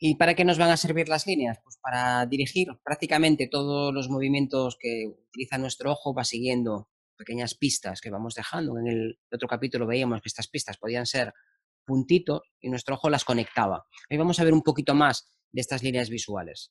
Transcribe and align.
¿Y 0.00 0.14
para 0.14 0.34
qué 0.34 0.44
nos 0.44 0.58
van 0.58 0.70
a 0.70 0.76
servir 0.76 1.08
las 1.08 1.26
líneas? 1.26 1.58
Pues 1.64 1.76
para 1.82 2.24
dirigir 2.26 2.68
prácticamente 2.84 3.48
todos 3.48 3.92
los 3.92 4.08
movimientos 4.08 4.76
que 4.78 5.06
utiliza 5.28 5.58
nuestro 5.58 5.90
ojo, 5.90 6.14
va 6.14 6.22
siguiendo 6.22 6.88
pequeñas 7.16 7.56
pistas 7.56 8.00
que 8.00 8.10
vamos 8.10 8.34
dejando. 8.34 8.78
En 8.78 8.86
el 8.86 9.18
otro 9.32 9.48
capítulo 9.48 9.88
veíamos 9.88 10.22
que 10.22 10.28
estas 10.28 10.46
pistas 10.46 10.78
podían 10.78 11.04
ser 11.04 11.34
puntitos 11.84 12.42
y 12.60 12.70
nuestro 12.70 12.94
ojo 12.94 13.10
las 13.10 13.24
conectaba. 13.24 13.86
Hoy 14.08 14.16
vamos 14.16 14.38
a 14.38 14.44
ver 14.44 14.52
un 14.52 14.62
poquito 14.62 14.94
más 14.94 15.32
de 15.50 15.60
estas 15.60 15.82
líneas 15.82 16.10
visuales. 16.10 16.70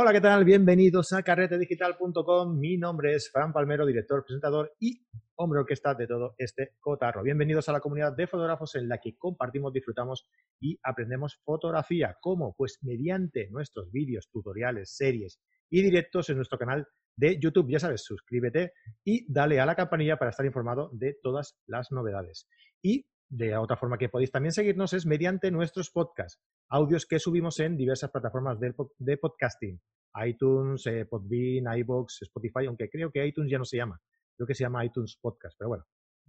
Hola, 0.00 0.12
¿qué 0.12 0.20
tal? 0.20 0.44
Bienvenidos 0.44 1.12
a 1.12 1.24
carretedigital.com. 1.24 2.56
Mi 2.56 2.76
nombre 2.76 3.16
es 3.16 3.32
Fran 3.32 3.52
Palmero, 3.52 3.84
director, 3.84 4.24
presentador 4.24 4.72
y 4.78 5.04
hombre 5.34 5.58
orquesta 5.58 5.92
de 5.92 6.06
todo 6.06 6.36
este 6.38 6.76
cotarro. 6.78 7.24
Bienvenidos 7.24 7.68
a 7.68 7.72
la 7.72 7.80
comunidad 7.80 8.16
de 8.16 8.28
fotógrafos 8.28 8.76
en 8.76 8.88
la 8.88 8.98
que 8.98 9.18
compartimos, 9.18 9.72
disfrutamos 9.72 10.28
y 10.60 10.78
aprendemos 10.84 11.40
fotografía. 11.44 12.16
¿Cómo? 12.20 12.54
Pues 12.56 12.78
mediante 12.82 13.50
nuestros 13.50 13.90
vídeos, 13.90 14.30
tutoriales, 14.30 14.94
series 14.94 15.40
y 15.68 15.82
directos 15.82 16.30
en 16.30 16.36
nuestro 16.36 16.60
canal 16.60 16.86
de 17.16 17.40
YouTube. 17.40 17.68
Ya 17.68 17.80
sabes, 17.80 18.04
suscríbete 18.04 18.74
y 19.02 19.26
dale 19.28 19.58
a 19.58 19.66
la 19.66 19.74
campanilla 19.74 20.16
para 20.16 20.30
estar 20.30 20.46
informado 20.46 20.90
de 20.92 21.18
todas 21.20 21.58
las 21.66 21.90
novedades. 21.90 22.48
Y 22.80 23.08
de 23.28 23.56
otra 23.56 23.76
forma 23.76 23.98
que 23.98 24.08
podéis 24.08 24.30
también 24.30 24.52
seguirnos 24.52 24.92
es 24.92 25.06
mediante 25.06 25.50
nuestros 25.50 25.90
podcasts, 25.90 26.40
audios 26.70 27.06
que 27.06 27.18
subimos 27.18 27.58
en 27.60 27.76
diversas 27.76 28.10
plataformas 28.10 28.58
de, 28.60 29.16
podcasting, 29.16 29.80
iTunes, 30.26 30.86
eh, 30.86 31.06
Podbean, 31.06 31.66
iBox, 31.78 32.22
Spotify, 32.22 32.66
aunque 32.66 32.88
creo 32.88 33.10
que 33.10 33.26
iTunes 33.26 33.50
ya 33.50 33.58
no 33.58 33.64
se 33.64 33.76
llama, 33.76 34.00
creo 34.36 34.46
que 34.46 34.54
se 34.54 34.64
llama 34.64 34.84
iTunes 34.84 35.18
Podcast, 35.20 35.56
pero 35.58 35.68
bueno, 35.68 35.84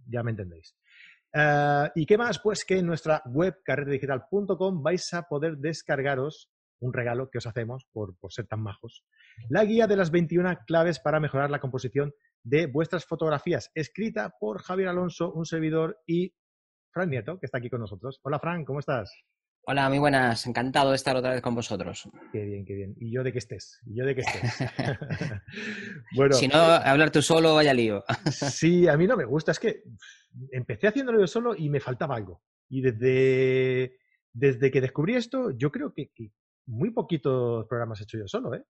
ya 0.06 0.22
me 0.22 0.30
entendéis. 0.30 0.76
Eh, 1.32 1.90
¿Y 1.94 2.06
qué 2.06 2.18
más? 2.18 2.40
Pues 2.40 2.64
que 2.64 2.78
en 2.78 2.86
nuestra 2.86 3.22
web 3.26 3.60
carretedigital.com 3.64 4.82
vais 4.82 5.12
a 5.12 5.22
poder 5.22 5.56
descargaros 5.58 6.50
un 6.80 6.94
regalo 6.94 7.28
que 7.30 7.38
os 7.38 7.46
hacemos 7.46 7.86
por, 7.92 8.16
por 8.18 8.32
ser 8.32 8.46
tan 8.46 8.62
majos, 8.62 9.04
la 9.50 9.64
guía 9.64 9.86
de 9.86 9.96
las 9.96 10.10
21 10.10 10.60
claves 10.66 10.98
para 10.98 11.20
mejorar 11.20 11.50
la 11.50 11.60
composición 11.60 12.14
de 12.42 12.66
vuestras 12.66 13.04
fotografías, 13.04 13.70
escrita 13.74 14.34
por 14.40 14.62
Javier 14.62 14.88
Alonso, 14.88 15.30
un 15.30 15.44
servidor 15.44 15.98
y 16.06 16.34
Fran 16.90 17.10
Nieto, 17.10 17.38
que 17.38 17.46
está 17.46 17.58
aquí 17.58 17.68
con 17.68 17.80
nosotros. 17.80 18.18
Hola, 18.22 18.38
Fran, 18.38 18.64
¿cómo 18.64 18.80
estás? 18.80 19.12
Hola, 19.66 19.88
muy 19.88 19.98
buenas. 19.98 20.46
Encantado 20.46 20.90
de 20.90 20.96
estar 20.96 21.16
otra 21.16 21.32
vez 21.32 21.42
con 21.42 21.54
vosotros. 21.54 22.08
Qué 22.32 22.44
bien, 22.44 22.64
qué 22.64 22.74
bien. 22.74 22.94
Y 22.98 23.12
yo 23.12 23.22
de 23.22 23.32
que 23.32 23.38
estés. 23.38 23.80
Y 23.86 23.96
yo 23.96 24.04
de 24.04 24.14
que 24.14 24.22
estés. 24.22 24.68
bueno. 26.16 26.34
Si 26.34 26.48
no, 26.48 26.58
hablar 26.58 27.10
tú 27.10 27.22
solo, 27.22 27.54
vaya 27.54 27.74
lío. 27.74 28.02
sí, 28.30 28.88
a 28.88 28.96
mí 28.96 29.06
no 29.06 29.16
me 29.16 29.24
gusta. 29.24 29.52
Es 29.52 29.58
que 29.58 29.82
empecé 30.50 30.88
haciéndolo 30.88 31.20
yo 31.20 31.26
solo 31.26 31.54
y 31.54 31.68
me 31.68 31.80
faltaba 31.80 32.16
algo. 32.16 32.42
Y 32.68 32.80
desde, 32.80 33.98
desde 34.32 34.70
que 34.70 34.80
descubrí 34.80 35.14
esto, 35.14 35.50
yo 35.50 35.70
creo 35.70 35.92
que, 35.92 36.10
que 36.14 36.32
muy 36.66 36.90
poquitos 36.90 37.66
programas 37.66 38.00
he 38.00 38.04
hecho 38.04 38.18
yo 38.18 38.26
solo, 38.26 38.54
¿eh? 38.54 38.64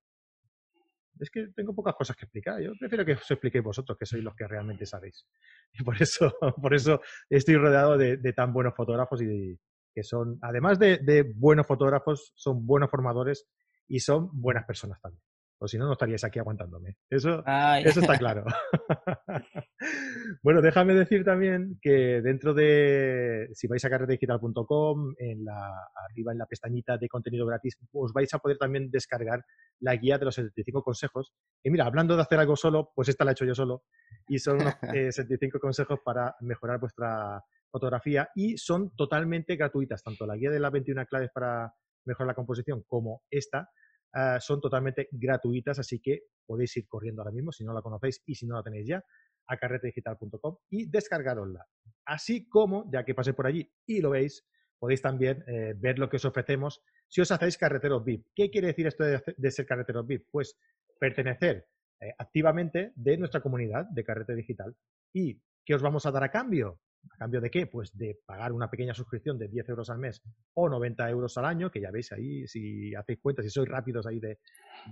es 1.20 1.30
que 1.30 1.48
tengo 1.48 1.74
pocas 1.74 1.94
cosas 1.94 2.16
que 2.16 2.24
explicar. 2.24 2.60
Yo 2.60 2.72
prefiero 2.78 3.04
que 3.04 3.12
os 3.12 3.30
expliquéis 3.30 3.62
vosotros, 3.64 3.98
que 3.98 4.06
sois 4.06 4.24
los 4.24 4.34
que 4.34 4.46
realmente 4.46 4.86
sabéis. 4.86 5.26
Y 5.72 5.82
por 5.82 6.00
eso, 6.00 6.34
por 6.60 6.74
eso 6.74 7.00
estoy 7.28 7.56
rodeado 7.56 7.96
de, 7.98 8.32
tan 8.32 8.52
buenos 8.52 8.74
fotógrafos 8.74 9.20
y 9.22 9.58
que 9.94 10.02
son, 10.02 10.38
además 10.42 10.78
de, 10.78 11.32
buenos 11.36 11.66
fotógrafos, 11.66 12.32
son 12.36 12.66
buenos 12.66 12.90
formadores 12.90 13.46
y 13.88 14.00
son 14.00 14.30
buenas 14.32 14.64
personas 14.64 15.00
también 15.00 15.22
o 15.62 15.68
si 15.68 15.76
no, 15.76 15.86
no 15.86 15.92
estaríais 15.92 16.24
aquí 16.24 16.38
aguantándome. 16.38 16.96
Eso, 17.10 17.44
eso 17.46 18.00
está 18.00 18.16
claro. 18.18 18.44
bueno, 20.42 20.62
déjame 20.62 20.94
decir 20.94 21.22
también 21.22 21.78
que 21.82 22.22
dentro 22.22 22.54
de, 22.54 23.50
si 23.52 23.66
vais 23.66 23.84
a 23.84 23.90
carretedigital.com, 23.90 25.14
en 25.18 25.44
la, 25.44 25.70
arriba 26.08 26.32
en 26.32 26.38
la 26.38 26.46
pestañita 26.46 26.96
de 26.96 27.08
contenido 27.08 27.44
gratis, 27.44 27.76
os 27.92 28.12
vais 28.14 28.32
a 28.32 28.38
poder 28.38 28.56
también 28.56 28.90
descargar 28.90 29.44
la 29.80 29.96
guía 29.96 30.16
de 30.16 30.24
los 30.24 30.34
75 30.34 30.82
consejos. 30.82 31.34
Y 31.62 31.70
mira, 31.70 31.84
hablando 31.84 32.16
de 32.16 32.22
hacer 32.22 32.38
algo 32.38 32.56
solo, 32.56 32.92
pues 32.94 33.10
esta 33.10 33.26
la 33.26 33.32
he 33.32 33.34
hecho 33.34 33.44
yo 33.44 33.54
solo. 33.54 33.84
Y 34.28 34.38
son 34.38 34.62
unos 34.62 34.74
75 34.80 35.18
eh, 35.58 35.60
consejos 35.60 36.00
para 36.02 36.36
mejorar 36.40 36.80
vuestra 36.80 37.44
fotografía 37.70 38.28
y 38.34 38.56
son 38.58 38.94
totalmente 38.96 39.56
gratuitas, 39.56 40.02
tanto 40.02 40.26
la 40.26 40.36
guía 40.36 40.50
de 40.50 40.60
las 40.60 40.72
21 40.72 41.06
claves 41.06 41.30
para 41.32 41.72
mejorar 42.04 42.28
la 42.28 42.34
composición 42.34 42.82
como 42.86 43.22
esta 43.30 43.70
Ah, 44.12 44.40
son 44.40 44.60
totalmente 44.60 45.08
gratuitas, 45.12 45.78
así 45.78 46.00
que 46.00 46.22
podéis 46.44 46.76
ir 46.76 46.88
corriendo 46.88 47.22
ahora 47.22 47.32
mismo 47.32 47.52
si 47.52 47.64
no 47.64 47.72
la 47.72 47.80
conocéis 47.80 48.22
y 48.26 48.34
si 48.34 48.46
no 48.46 48.56
la 48.56 48.62
tenéis 48.62 48.88
ya 48.88 49.02
a 49.46 49.56
carretedigital.com 49.56 50.56
y 50.68 50.90
descargarosla. 50.90 51.64
Así 52.06 52.48
como, 52.48 52.90
ya 52.92 53.04
que 53.04 53.14
pasé 53.14 53.34
por 53.34 53.46
allí 53.46 53.70
y 53.86 54.00
lo 54.00 54.10
veis, 54.10 54.44
podéis 54.78 55.02
también 55.02 55.44
eh, 55.46 55.74
ver 55.76 55.98
lo 55.98 56.08
que 56.08 56.16
os 56.16 56.24
ofrecemos 56.24 56.82
si 57.08 57.20
os 57.20 57.30
hacéis 57.30 57.56
carreteros 57.56 58.04
VIP. 58.04 58.26
¿Qué 58.34 58.50
quiere 58.50 58.68
decir 58.68 58.88
esto 58.88 59.04
de, 59.04 59.50
ser 59.50 59.66
carreteros 59.66 60.06
VIP? 60.06 60.26
Pues 60.30 60.58
pertenecer 60.98 61.68
eh, 62.00 62.12
activamente 62.18 62.92
de 62.96 63.16
nuestra 63.16 63.40
comunidad 63.40 63.86
de 63.90 64.04
Carrete 64.04 64.34
Digital. 64.34 64.74
¿Y 65.12 65.40
qué 65.64 65.74
os 65.74 65.82
vamos 65.82 66.04
a 66.06 66.10
dar 66.10 66.24
a 66.24 66.30
cambio? 66.30 66.80
¿A 67.12 67.16
cambio 67.16 67.40
de 67.40 67.50
qué? 67.50 67.66
Pues 67.66 67.96
de 67.96 68.18
pagar 68.26 68.52
una 68.52 68.70
pequeña 68.70 68.94
suscripción 68.94 69.38
de 69.38 69.48
10 69.48 69.68
euros 69.70 69.90
al 69.90 69.98
mes 69.98 70.22
o 70.54 70.68
90 70.68 71.10
euros 71.10 71.36
al 71.38 71.44
año, 71.44 71.70
que 71.70 71.80
ya 71.80 71.90
veis 71.90 72.12
ahí, 72.12 72.46
si 72.46 72.94
hacéis 72.94 73.20
cuenta, 73.20 73.42
si 73.42 73.50
sois 73.50 73.68
rápidos 73.68 74.06
ahí 74.06 74.20
de, 74.20 74.38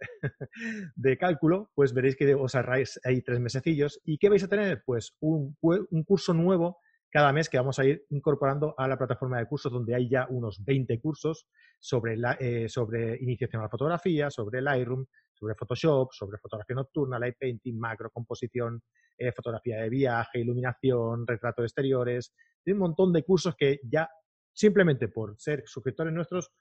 de, 0.95 1.17
cálculo, 1.17 1.71
pues 1.75 1.93
veréis 1.93 2.15
que 2.15 2.33
os 2.35 2.55
ahorráis 2.55 2.99
ahí 3.03 3.21
tres 3.21 3.39
mesecillos. 3.39 3.99
¿Y 4.03 4.17
qué 4.17 4.29
vais 4.29 4.43
a 4.43 4.47
tener? 4.47 4.83
Pues 4.85 5.15
un, 5.19 5.57
un 5.61 6.03
curso 6.03 6.33
nuevo 6.33 6.79
cada 7.11 7.33
mes 7.33 7.49
que 7.49 7.57
vamos 7.57 7.77
a 7.77 7.85
ir 7.85 8.05
incorporando 8.09 8.73
a 8.77 8.87
la 8.87 8.97
plataforma 8.97 9.37
de 9.37 9.45
cursos 9.45 9.71
donde 9.71 9.93
hay 9.93 10.09
ya 10.09 10.27
unos 10.29 10.63
20 10.63 10.99
cursos 11.01 11.47
sobre, 11.77 12.15
eh, 12.39 12.69
sobre 12.69 13.17
iniciación 13.21 13.61
a 13.61 13.65
la 13.65 13.69
fotografía, 13.69 14.29
sobre 14.29 14.61
Lightroom, 14.61 15.05
sobre 15.33 15.55
Photoshop, 15.55 16.13
sobre 16.13 16.37
fotografía 16.37 16.75
nocturna, 16.75 17.19
light 17.19 17.35
painting, 17.37 17.77
macro, 17.77 18.09
composición, 18.11 18.81
eh, 19.17 19.33
fotografía 19.33 19.81
de 19.81 19.89
viaje, 19.89 20.39
iluminación, 20.39 21.27
retrato 21.27 21.61
de 21.61 21.65
exteriores. 21.67 22.33
Hay 22.65 22.73
un 22.73 22.79
montón 22.79 23.11
de 23.11 23.23
cursos 23.23 23.55
que 23.57 23.81
ya 23.83 24.09
simplemente 24.53 25.09
por 25.09 25.35
ser 25.37 25.63
suscriptores 25.65 26.13
nuestros, 26.13 26.51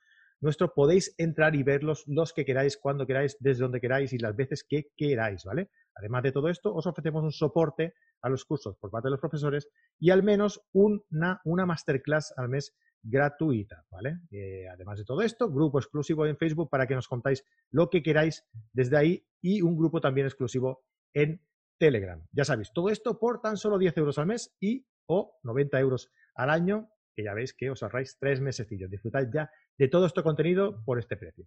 nuestros 0.41 0.71
podéis 0.75 1.15
entrar 1.19 1.55
y 1.55 1.63
verlos 1.63 2.05
los 2.07 2.33
que 2.33 2.45
queráis, 2.45 2.77
cuando 2.77 3.07
queráis, 3.07 3.37
desde 3.41 3.63
donde 3.63 3.81
queráis 3.81 4.13
y 4.13 4.19
las 4.19 4.35
veces 4.35 4.65
que 4.69 4.91
queráis, 4.97 5.45
¿vale? 5.45 5.71
Además 5.95 6.23
de 6.23 6.33
todo 6.33 6.49
esto, 6.49 6.75
os 6.75 6.87
ofrecemos 6.87 7.23
un 7.23 7.33
soporte 7.33 7.95
a 8.23 8.29
los 8.29 8.45
cursos 8.45 8.77
por 8.77 8.91
parte 8.91 9.07
de 9.07 9.13
los 9.13 9.21
profesores 9.21 9.69
y 9.99 10.11
al 10.11 10.23
menos 10.23 10.63
una, 10.73 11.41
una 11.45 11.67
masterclass 11.67 12.33
al 12.37 12.49
mes 12.49 12.75
gratuita, 13.03 13.85
¿vale? 13.91 14.21
Eh, 14.31 14.67
además 14.69 14.99
de 14.99 15.05
todo 15.05 15.23
esto, 15.23 15.51
grupo 15.51 15.79
exclusivo 15.79 16.27
en 16.27 16.37
Facebook 16.37 16.71
para 16.71 16.87
que 16.87 16.95
nos 16.95 17.09
contáis 17.09 17.45
lo 17.71 17.89
que 17.89 18.03
queráis 18.03 18.47
desde 18.73 18.97
ahí 18.97 19.27
y 19.41 19.63
un 19.63 19.77
grupo 19.77 20.01
también 20.01 20.27
exclusivo 20.27 20.85
en 21.15 21.41
Telegram. 21.79 22.23
Ya 22.33 22.45
sabéis, 22.45 22.73
todo 22.73 22.91
esto 22.91 23.19
por 23.19 23.41
tan 23.41 23.57
solo 23.57 23.79
10 23.79 23.97
euros 23.99 24.19
al 24.19 24.27
mes 24.27 24.55
y 24.61 24.87
o 25.07 25.39
90 25.43 25.81
euros 25.81 26.11
al 26.35 26.51
año, 26.51 26.91
ya 27.23 27.35
veis 27.35 27.55
que 27.55 27.71
os 27.71 27.83
ahorráis 27.83 28.17
tres 28.19 28.41
mesecillos. 28.41 28.91
Disfrutad 28.91 29.27
ya 29.33 29.51
de 29.77 29.89
todo 29.89 30.07
este 30.07 30.23
contenido 30.23 30.83
por 30.85 30.99
este 30.99 31.17
precio. 31.17 31.47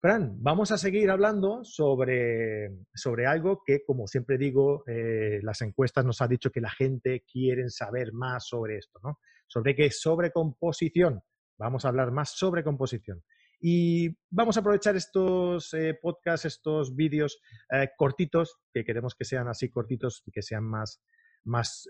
Fran, 0.00 0.36
vamos 0.40 0.70
a 0.70 0.78
seguir 0.78 1.10
hablando 1.10 1.64
sobre, 1.64 2.70
sobre 2.94 3.26
algo 3.26 3.64
que, 3.66 3.84
como 3.84 4.06
siempre 4.06 4.38
digo, 4.38 4.84
eh, 4.86 5.40
las 5.42 5.60
encuestas 5.60 6.04
nos 6.04 6.22
han 6.22 6.28
dicho 6.28 6.52
que 6.52 6.60
la 6.60 6.70
gente 6.70 7.24
quiere 7.30 7.68
saber 7.68 8.12
más 8.12 8.46
sobre 8.46 8.76
esto, 8.76 9.00
¿no? 9.02 9.18
¿Sobre 9.48 9.74
qué? 9.74 9.90
Sobre 9.90 10.30
composición. 10.30 11.20
Vamos 11.58 11.84
a 11.84 11.88
hablar 11.88 12.12
más 12.12 12.30
sobre 12.30 12.62
composición. 12.62 13.24
Y 13.60 14.16
vamos 14.30 14.56
a 14.56 14.60
aprovechar 14.60 14.94
estos 14.94 15.74
eh, 15.74 15.98
podcasts, 16.00 16.44
estos 16.46 16.94
vídeos 16.94 17.40
eh, 17.72 17.88
cortitos, 17.96 18.56
que 18.72 18.84
queremos 18.84 19.16
que 19.16 19.24
sean 19.24 19.48
así 19.48 19.68
cortitos 19.68 20.22
y 20.24 20.30
que 20.30 20.42
sean 20.42 20.62
más, 20.62 21.02
más, 21.42 21.88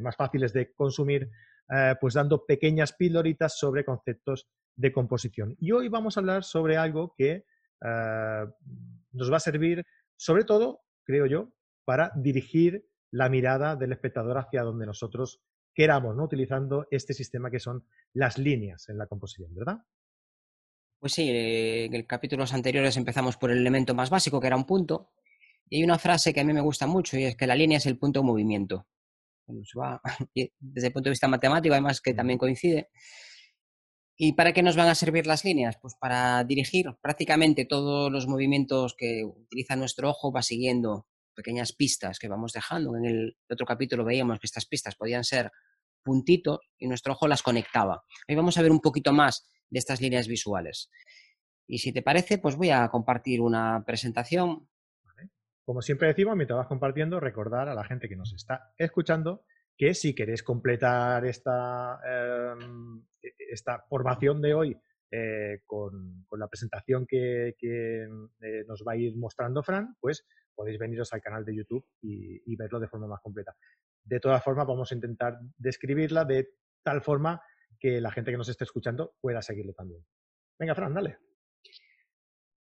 más 0.00 0.16
fáciles 0.16 0.52
de 0.52 0.72
consumir, 0.72 1.30
pues 2.00 2.14
dando 2.14 2.44
pequeñas 2.44 2.92
píldoritas 2.92 3.58
sobre 3.58 3.84
conceptos 3.84 4.46
de 4.76 4.92
composición. 4.92 5.56
Y 5.58 5.72
hoy 5.72 5.88
vamos 5.88 6.16
a 6.16 6.20
hablar 6.20 6.44
sobre 6.44 6.76
algo 6.76 7.14
que 7.16 7.44
nos 9.12 9.32
va 9.32 9.36
a 9.38 9.40
servir, 9.40 9.86
sobre 10.16 10.44
todo, 10.44 10.80
creo 11.04 11.26
yo, 11.26 11.52
para 11.84 12.12
dirigir 12.14 12.86
la 13.10 13.28
mirada 13.28 13.76
del 13.76 13.92
espectador 13.92 14.38
hacia 14.38 14.62
donde 14.62 14.86
nosotros 14.86 15.40
queramos, 15.74 16.16
¿no? 16.16 16.24
utilizando 16.24 16.86
este 16.90 17.14
sistema 17.14 17.50
que 17.50 17.60
son 17.60 17.86
las 18.12 18.38
líneas 18.38 18.88
en 18.88 18.98
la 18.98 19.06
composición, 19.06 19.54
¿verdad? 19.54 19.78
Pues 20.98 21.12
sí, 21.14 21.28
eh, 21.30 21.86
en 21.86 21.94
el 21.94 22.06
capítulos 22.06 22.52
anteriores 22.52 22.96
empezamos 22.96 23.36
por 23.36 23.50
el 23.50 23.58
elemento 23.58 23.94
más 23.94 24.10
básico, 24.10 24.40
que 24.40 24.46
era 24.46 24.56
un 24.56 24.66
punto, 24.66 25.10
y 25.68 25.78
hay 25.78 25.84
una 25.84 25.98
frase 25.98 26.32
que 26.32 26.40
a 26.40 26.44
mí 26.44 26.52
me 26.52 26.60
gusta 26.60 26.86
mucho 26.86 27.18
y 27.18 27.24
es 27.24 27.36
que 27.36 27.46
la 27.46 27.56
línea 27.56 27.78
es 27.78 27.86
el 27.86 27.98
punto 27.98 28.20
de 28.20 28.26
movimiento. 28.26 28.86
desde 30.60 30.86
el 30.86 30.92
punto 30.92 31.08
de 31.08 31.12
vista 31.12 31.28
matemático, 31.28 31.74
además 31.74 32.00
que 32.00 32.14
también 32.14 32.38
coincide. 32.38 32.88
¿Y 34.16 34.34
para 34.34 34.52
qué 34.52 34.62
nos 34.62 34.76
van 34.76 34.88
a 34.88 34.94
servir 34.94 35.26
las 35.26 35.44
líneas? 35.44 35.78
Pues 35.80 35.94
para 35.98 36.44
dirigir 36.44 36.86
prácticamente 37.00 37.64
todos 37.64 38.10
los 38.12 38.26
movimientos 38.26 38.94
que 38.96 39.24
utiliza 39.24 39.74
nuestro 39.74 40.10
ojo, 40.10 40.32
va 40.32 40.42
siguiendo 40.42 41.06
pequeñas 41.34 41.72
pistas 41.72 42.18
que 42.18 42.28
vamos 42.28 42.52
dejando. 42.52 42.96
En 42.96 43.04
el 43.04 43.36
otro 43.50 43.66
capítulo 43.66 44.04
veíamos 44.04 44.38
que 44.38 44.46
estas 44.46 44.66
pistas 44.66 44.94
podían 44.96 45.24
ser 45.24 45.50
puntitos 46.02 46.60
y 46.78 46.88
nuestro 46.88 47.14
ojo 47.14 47.26
las 47.26 47.42
conectaba. 47.42 48.04
Hoy 48.28 48.34
vamos 48.34 48.58
a 48.58 48.62
ver 48.62 48.70
un 48.70 48.80
poquito 48.80 49.12
más 49.12 49.48
de 49.70 49.78
estas 49.78 50.00
líneas 50.00 50.28
visuales. 50.28 50.90
Y 51.66 51.78
si 51.78 51.92
te 51.92 52.02
parece, 52.02 52.38
pues 52.38 52.56
voy 52.56 52.70
a 52.70 52.88
compartir 52.88 53.40
una 53.40 53.82
presentación. 53.86 54.68
Como 55.64 55.80
siempre 55.80 56.08
decimos, 56.08 56.36
mientras 56.36 56.58
vas 56.58 56.66
compartiendo, 56.66 57.20
recordar 57.20 57.68
a 57.68 57.74
la 57.74 57.84
gente 57.84 58.08
que 58.08 58.16
nos 58.16 58.32
está 58.32 58.72
escuchando 58.76 59.44
que 59.76 59.94
si 59.94 60.14
queréis 60.14 60.42
completar 60.42 61.24
esta, 61.24 61.98
em, 62.04 63.02
e, 63.22 63.32
esta 63.50 63.80
formación 63.88 64.40
de 64.42 64.54
hoy 64.54 64.76
eh, 65.10 65.60
con, 65.66 66.24
la 66.38 66.48
presentación 66.48 67.06
que, 67.06 67.54
eh, 67.60 68.08
nos 68.66 68.82
va 68.86 68.92
a 68.92 68.96
ir 68.96 69.16
mostrando 69.16 69.62
Fran, 69.62 69.94
pues 70.00 70.26
podéis 70.54 70.78
veniros 70.78 71.12
al 71.12 71.20
canal 71.20 71.44
de 71.44 71.56
YouTube 71.56 71.86
y, 72.00 72.56
verlo 72.56 72.80
de 72.80 72.88
forma 72.88 73.06
más 73.06 73.20
completa. 73.20 73.54
De 74.04 74.20
todas 74.20 74.42
formas, 74.42 74.66
vamos 74.66 74.90
a 74.90 74.94
intentar 74.94 75.38
describirla 75.56 76.24
de 76.24 76.54
tal 76.82 77.02
forma 77.02 77.42
que 77.78 78.00
la 78.00 78.10
gente 78.10 78.30
que 78.30 78.38
nos 78.38 78.48
esté 78.48 78.64
escuchando 78.64 79.14
pueda 79.20 79.42
seguirlo 79.42 79.72
también. 79.74 80.04
Venga, 80.58 80.74
Fran, 80.74 80.94
dale. 80.94 81.31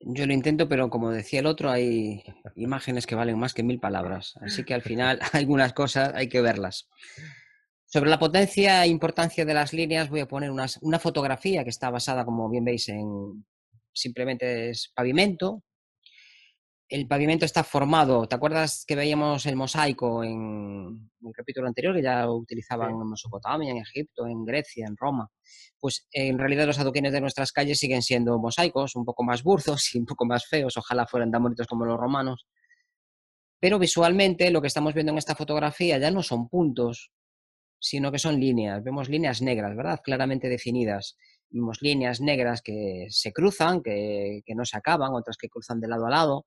Yo 0.00 0.26
lo 0.26 0.32
intento, 0.32 0.68
pero 0.68 0.88
como 0.88 1.10
decía 1.10 1.40
el 1.40 1.46
otro, 1.46 1.70
hay 1.70 2.24
imágenes 2.56 3.06
que 3.06 3.14
valen 3.14 3.38
más 3.38 3.52
que 3.52 3.62
mil 3.62 3.78
palabras. 3.78 4.34
Así 4.40 4.64
que 4.64 4.74
al 4.74 4.82
final 4.82 5.20
algunas 5.32 5.72
cosas 5.72 6.12
hay 6.14 6.28
que 6.28 6.40
verlas. 6.40 6.88
Sobre 7.84 8.08
la 8.08 8.18
potencia 8.18 8.84
e 8.84 8.88
importancia 8.88 9.44
de 9.44 9.54
las 9.54 9.72
líneas 9.72 10.08
voy 10.08 10.20
a 10.20 10.28
poner 10.28 10.50
una 10.50 10.98
fotografía 10.98 11.64
que 11.64 11.70
está 11.70 11.90
basada, 11.90 12.24
como 12.24 12.48
bien 12.48 12.64
veis, 12.64 12.88
en 12.88 13.44
simplemente 13.92 14.70
es 14.70 14.92
pavimento, 14.94 15.64
el 16.90 17.06
pavimento 17.06 17.44
está 17.44 17.62
formado. 17.62 18.26
¿Te 18.26 18.34
acuerdas 18.34 18.84
que 18.84 18.96
veíamos 18.96 19.46
el 19.46 19.54
mosaico 19.54 20.24
en, 20.24 21.10
el 21.24 21.32
capítulo 21.32 21.68
anterior, 21.68 21.94
que 21.94 22.02
ya 22.02 22.28
utilizaban 22.28 22.90
en 22.90 23.08
Mesopotamia, 23.08 23.70
en 23.70 23.78
Egipto, 23.78 24.26
en 24.26 24.44
Grecia, 24.44 24.86
en 24.88 24.96
Roma? 24.96 25.30
Pues 25.78 26.08
en 26.10 26.36
realidad 26.36 26.66
los 26.66 26.80
adoquines 26.80 27.12
de 27.12 27.20
nuestras 27.20 27.52
calles 27.52 27.78
siguen 27.78 28.02
siendo 28.02 28.36
mosaicos, 28.40 28.96
un 28.96 29.04
poco 29.04 29.22
más 29.22 29.44
burzos 29.44 29.94
y 29.94 29.98
un 29.98 30.04
poco 30.04 30.26
más 30.26 30.46
feos, 30.46 30.76
ojalá 30.76 31.06
fueran 31.06 31.30
tan 31.30 31.44
bonitos 31.44 31.68
como 31.68 31.84
los 31.84 31.96
romanos. 31.96 32.48
Pero 33.60 33.78
visualmente 33.78 34.50
lo 34.50 34.60
que 34.60 34.66
estamos 34.66 34.92
viendo 34.92 35.12
en 35.12 35.18
esta 35.18 35.36
fotografía 35.36 35.96
ya 35.98 36.10
no 36.10 36.24
son 36.24 36.48
puntos, 36.48 37.12
sino 37.78 38.10
que 38.10 38.18
son 38.18 38.40
líneas. 38.40 38.82
Vemos 38.82 39.08
líneas 39.08 39.42
negras, 39.42 39.76
¿verdad? 39.76 40.00
Claramente 40.02 40.48
definidas. 40.48 41.16
Vemos 41.50 41.82
líneas 41.82 42.20
negras 42.20 42.62
que 42.62 43.06
se 43.10 43.32
cruzan, 43.32 43.80
que, 43.80 44.42
que 44.44 44.56
no 44.56 44.64
se 44.64 44.76
acaban, 44.76 45.14
otras 45.14 45.36
que 45.36 45.48
cruzan 45.48 45.80
de 45.80 45.86
lado 45.86 46.06
a 46.06 46.10
lado 46.10 46.46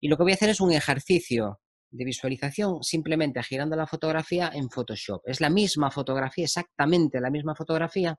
y 0.00 0.08
lo 0.08 0.16
que 0.16 0.22
voy 0.22 0.32
a 0.32 0.34
hacer 0.36 0.50
es 0.50 0.60
un 0.60 0.72
ejercicio 0.72 1.60
de 1.90 2.04
visualización 2.04 2.82
simplemente 2.82 3.42
girando 3.42 3.76
la 3.76 3.86
fotografía 3.86 4.50
en 4.52 4.70
Photoshop. 4.70 5.22
Es 5.24 5.40
la 5.40 5.50
misma 5.50 5.90
fotografía, 5.90 6.44
exactamente 6.44 7.20
la 7.20 7.30
misma 7.30 7.54
fotografía, 7.54 8.18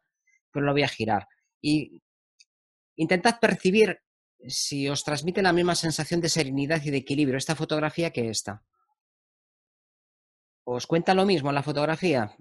pero 0.51 0.65
lo 0.65 0.73
voy 0.73 0.83
a 0.83 0.87
girar. 0.87 1.27
Y 1.61 2.01
intentad 2.95 3.39
percibir 3.39 3.99
si 4.47 4.87
os 4.89 5.03
transmite 5.03 5.41
la 5.41 5.53
misma 5.53 5.75
sensación 5.75 6.21
de 6.21 6.29
serenidad 6.29 6.81
y 6.83 6.91
de 6.91 6.97
equilibrio 6.97 7.37
esta 7.37 7.55
fotografía 7.55 8.11
que 8.11 8.29
esta. 8.29 8.63
¿Os 10.65 10.87
cuenta 10.87 11.13
lo 11.13 11.25
mismo 11.25 11.51
la 11.51 11.63
fotografía? 11.63 12.35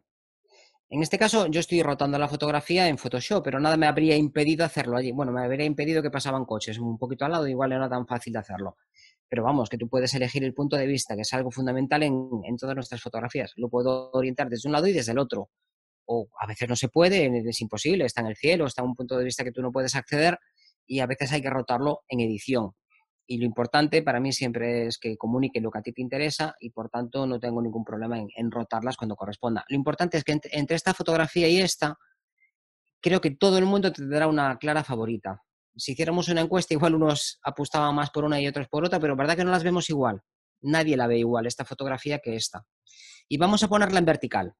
En 0.90 1.02
este 1.02 1.18
caso, 1.18 1.48
yo 1.48 1.60
estoy 1.60 1.82
rotando 1.82 2.18
la 2.18 2.28
fotografía 2.28 2.88
en 2.88 2.96
Photoshop, 2.96 3.44
pero 3.44 3.60
nada 3.60 3.76
me 3.76 3.86
habría 3.86 4.16
impedido 4.16 4.64
hacerlo 4.64 4.96
allí. 4.96 5.12
Bueno, 5.12 5.32
me 5.32 5.44
habría 5.44 5.66
impedido 5.66 6.02
que 6.02 6.10
pasaban 6.10 6.46
coches 6.46 6.78
un 6.78 6.96
poquito 6.96 7.26
al 7.26 7.32
lado, 7.32 7.46
igual 7.46 7.70
no 7.70 7.76
era 7.76 7.90
tan 7.90 8.06
fácil 8.06 8.32
de 8.32 8.38
hacerlo. 8.38 8.76
Pero 9.28 9.44
vamos, 9.44 9.68
que 9.68 9.76
tú 9.76 9.88
puedes 9.88 10.14
elegir 10.14 10.42
el 10.44 10.54
punto 10.54 10.76
de 10.76 10.86
vista, 10.86 11.14
que 11.14 11.22
es 11.22 11.32
algo 11.34 11.50
fundamental 11.50 12.02
en, 12.02 12.56
todas 12.58 12.74
nuestras 12.74 13.02
fotografías. 13.02 13.52
Lo 13.56 13.68
puedo 13.68 14.10
orientar 14.12 14.48
desde 14.48 14.68
un 14.68 14.72
lado 14.72 14.86
y 14.86 14.92
desde 14.92 15.12
el 15.12 15.18
otro. 15.18 15.50
O 16.06 16.28
a 16.40 16.46
veces 16.46 16.68
no 16.68 16.76
se 16.76 16.88
puede, 16.88 17.26
es 17.46 17.60
imposible, 17.60 18.06
está 18.06 18.22
en 18.22 18.28
el 18.28 18.36
cielo, 18.36 18.66
está 18.66 18.82
un 18.82 18.94
punto 18.94 19.18
de 19.18 19.24
vista 19.24 19.44
que 19.44 19.52
tú 19.52 19.60
no 19.60 19.70
puedes 19.70 19.94
acceder 19.94 20.38
y 20.86 21.00
a 21.00 21.06
veces 21.06 21.32
hay 21.32 21.42
que 21.42 21.50
rotarlo 21.50 22.00
en 22.08 22.20
edición. 22.20 22.72
Y 23.26 23.36
lo 23.36 23.44
importante 23.44 24.02
para 24.02 24.20
mí 24.20 24.32
siempre 24.32 24.86
es 24.86 24.96
que 24.96 25.18
comunique 25.18 25.60
lo 25.60 25.70
que 25.70 25.80
a 25.80 25.82
ti 25.82 25.92
te 25.92 26.00
interesa 26.00 26.54
y 26.60 26.70
por 26.70 26.88
tanto 26.88 27.26
no 27.26 27.38
tengo 27.38 27.60
ningún 27.60 27.84
problema 27.84 28.18
en, 28.18 28.50
rotarlas 28.50 28.96
cuando 28.96 29.16
corresponda. 29.16 29.66
Lo 29.68 29.76
importante 29.76 30.16
es 30.16 30.24
que 30.24 30.40
entre 30.52 30.76
esta 30.76 30.94
fotografía 30.94 31.46
y 31.46 31.58
esta, 31.58 31.98
creo 33.02 33.20
que 33.20 33.32
todo 33.32 33.58
el 33.58 33.66
mundo 33.66 33.92
tendrá 33.92 34.26
una 34.26 34.56
clara 34.56 34.82
favorita 34.82 35.42
si 35.78 35.92
hiciéramos 35.92 36.28
una 36.28 36.42
encuesta, 36.42 36.74
igual 36.74 36.94
unos 36.94 37.38
apostaban 37.42 37.94
más 37.94 38.10
por 38.10 38.24
una 38.24 38.40
y 38.40 38.46
otros 38.46 38.68
por 38.68 38.84
otra, 38.84 39.00
pero 39.00 39.16
verdad 39.16 39.36
que 39.36 39.44
no 39.44 39.50
las 39.50 39.64
vemos 39.64 39.88
igual. 39.90 40.20
Nadie 40.60 40.96
la 40.96 41.06
ve 41.06 41.18
igual, 41.18 41.46
esta 41.46 41.64
fotografía 41.64 42.18
que 42.18 42.36
esta. 42.36 42.66
Y 43.28 43.38
vamos 43.38 43.62
a 43.62 43.68
ponerla 43.68 43.98
en 43.98 44.04
vertical. 44.04 44.54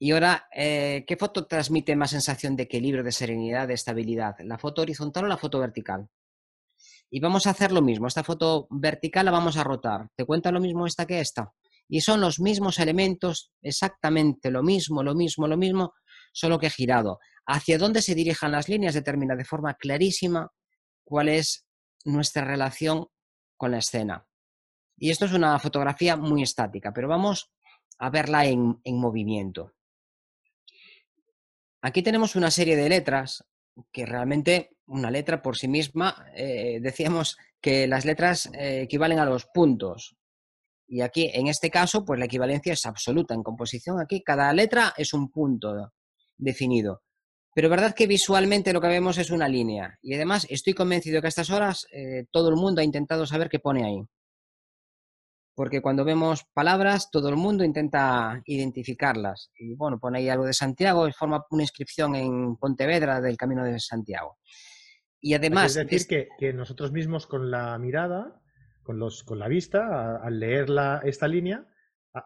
Y 0.00 0.12
ahora, 0.12 0.48
eh, 0.54 1.04
¿qué 1.06 1.16
foto 1.16 1.46
transmite 1.46 1.96
más 1.96 2.10
sensación 2.10 2.54
de 2.54 2.64
equilibrio, 2.64 3.02
de 3.02 3.10
serenidad, 3.10 3.66
de 3.66 3.74
estabilidad? 3.74 4.36
¿La 4.40 4.58
foto 4.58 4.82
horizontal 4.82 5.24
o 5.24 5.28
la 5.28 5.36
foto 5.36 5.58
vertical? 5.58 6.08
Y 7.10 7.20
vamos 7.20 7.46
a 7.46 7.50
hacer 7.50 7.72
lo 7.72 7.82
mismo. 7.82 8.06
Esta 8.06 8.22
foto 8.22 8.68
vertical 8.70 9.24
la 9.24 9.32
vamos 9.32 9.56
a 9.56 9.64
rotar. 9.64 10.08
¿Te 10.14 10.24
cuenta 10.24 10.52
lo 10.52 10.60
mismo 10.60 10.86
esta 10.86 11.06
que 11.06 11.20
esta? 11.20 11.52
Y 11.88 12.02
son 12.02 12.20
los 12.20 12.38
mismos 12.38 12.78
elementos, 12.78 13.50
exactamente 13.62 14.50
lo 14.50 14.62
mismo, 14.62 15.02
lo 15.02 15.14
mismo, 15.14 15.48
lo 15.48 15.56
mismo, 15.56 15.94
solo 16.32 16.58
que 16.58 16.70
girado. 16.70 17.18
Hacia 17.50 17.78
dónde 17.78 18.02
se 18.02 18.14
dirijan 18.14 18.52
las 18.52 18.68
líneas 18.68 18.92
determina 18.92 19.34
de 19.34 19.46
forma 19.46 19.72
clarísima 19.72 20.52
cuál 21.02 21.30
es 21.30 21.66
nuestra 22.04 22.44
relación 22.44 23.06
con 23.56 23.70
la 23.70 23.78
escena. 23.78 24.26
Y 24.98 25.08
esto 25.08 25.24
es 25.24 25.32
una 25.32 25.58
fotografía 25.58 26.14
muy 26.18 26.42
estática, 26.42 26.92
pero 26.92 27.08
vamos 27.08 27.50
a 27.98 28.10
verla 28.10 28.44
en, 28.44 28.78
movimiento. 28.84 29.72
Aquí 31.80 32.02
tenemos 32.02 32.36
una 32.36 32.50
serie 32.50 32.76
de 32.76 32.90
letras 32.90 33.42
que 33.92 34.04
realmente 34.04 34.76
una 34.86 35.10
letra 35.10 35.40
por 35.40 35.56
sí 35.56 35.68
misma, 35.68 36.26
eh, 36.34 36.80
decíamos 36.82 37.38
que 37.62 37.86
las 37.86 38.04
letras 38.04 38.50
eh, 38.52 38.82
equivalen 38.82 39.20
a 39.20 39.24
los 39.24 39.46
puntos. 39.46 40.16
Y 40.86 41.00
aquí, 41.00 41.30
en 41.32 41.46
este 41.46 41.70
caso, 41.70 42.04
pues 42.04 42.18
la 42.18 42.26
equivalencia 42.26 42.74
es 42.74 42.84
absoluta. 42.84 43.32
En 43.32 43.42
composición, 43.42 43.98
aquí 44.00 44.22
cada 44.22 44.52
letra 44.52 44.92
es 44.98 45.14
un 45.14 45.30
punto 45.30 45.92
definido. 46.36 47.02
Pero 47.58 47.70
verdad 47.70 47.92
que 47.92 48.06
visualmente 48.06 48.72
lo 48.72 48.80
que 48.80 48.86
vemos 48.86 49.18
es 49.18 49.32
una 49.32 49.48
línea. 49.48 49.98
Y 50.00 50.14
además 50.14 50.46
estoy 50.48 50.74
convencido 50.74 51.20
que 51.20 51.26
a 51.26 51.28
estas 51.28 51.50
horas 51.50 51.88
eh, 51.90 52.26
todo 52.30 52.50
el 52.50 52.54
mundo 52.54 52.80
ha 52.80 52.84
intentado 52.84 53.26
saber 53.26 53.48
qué 53.48 53.58
pone 53.58 53.84
ahí. 53.84 54.00
Porque 55.56 55.82
cuando 55.82 56.04
vemos 56.04 56.44
palabras, 56.54 57.10
todo 57.10 57.28
el 57.28 57.34
mundo 57.34 57.64
intenta 57.64 58.40
identificarlas. 58.44 59.50
Y 59.56 59.74
bueno, 59.74 59.98
pone 59.98 60.18
ahí 60.20 60.28
algo 60.28 60.44
de 60.44 60.52
Santiago, 60.52 61.10
forma 61.10 61.44
una 61.50 61.64
inscripción 61.64 62.14
en 62.14 62.54
Pontevedra 62.58 63.20
del 63.20 63.36
Camino 63.36 63.64
de 63.64 63.80
Santiago. 63.80 64.38
Y 65.20 65.34
además... 65.34 65.74
Es 65.74 65.84
decir, 65.84 66.28
que, 66.38 66.52
nosotros 66.52 66.92
mismos 66.92 67.26
con 67.26 67.50
la 67.50 67.76
mirada, 67.78 68.40
con, 68.84 69.00
los, 69.00 69.24
con 69.24 69.40
la 69.40 69.48
vista, 69.48 70.18
al 70.22 70.38
leer 70.38 70.68
esta 71.02 71.26
línea, 71.26 71.66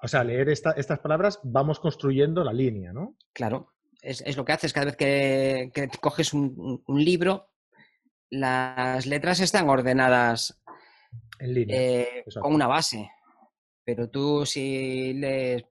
o 0.02 0.08
sea, 0.08 0.24
leer 0.24 0.50
estas 0.50 0.98
palabras, 0.98 1.40
vamos 1.42 1.80
construyendo 1.80 2.44
la 2.44 2.52
línea, 2.52 2.92
¿no? 2.92 3.16
Claro, 3.32 3.72
es, 4.02 4.36
lo 4.36 4.44
que 4.44 4.52
haces 4.52 4.72
cada 4.72 4.86
vez 4.86 4.96
que, 4.96 5.88
coges 6.00 6.34
un, 6.34 6.82
libro, 6.88 7.50
las 8.30 9.06
letras 9.06 9.40
están 9.40 9.68
ordenadas 9.68 10.60
eh, 11.38 12.24
con 12.40 12.54
una 12.54 12.66
base. 12.66 13.10
Pero 13.84 14.08
tú, 14.10 14.44
si 14.46 15.14
lees, 15.14 15.64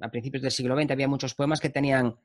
a 0.00 0.10
principios 0.10 0.42
del 0.42 0.52
siglo 0.52 0.76
XX 0.76 0.90
había 0.90 1.08
muchos 1.08 1.34
poemas 1.34 1.60
que 1.60 1.70
tenían 1.70 2.16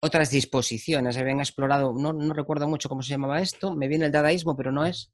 otras 0.00 0.30
disposiciones, 0.30 1.16
habían 1.16 1.40
explorado, 1.40 1.92
no, 1.92 2.12
recuerdo 2.32 2.68
mucho 2.68 2.88
cómo 2.88 3.02
se 3.02 3.10
llamaba 3.10 3.40
esto, 3.40 3.74
me 3.74 3.88
viene 3.88 4.06
el 4.06 4.12
dadaísmo, 4.12 4.56
pero 4.56 4.72
no 4.72 4.84
es. 4.84 5.12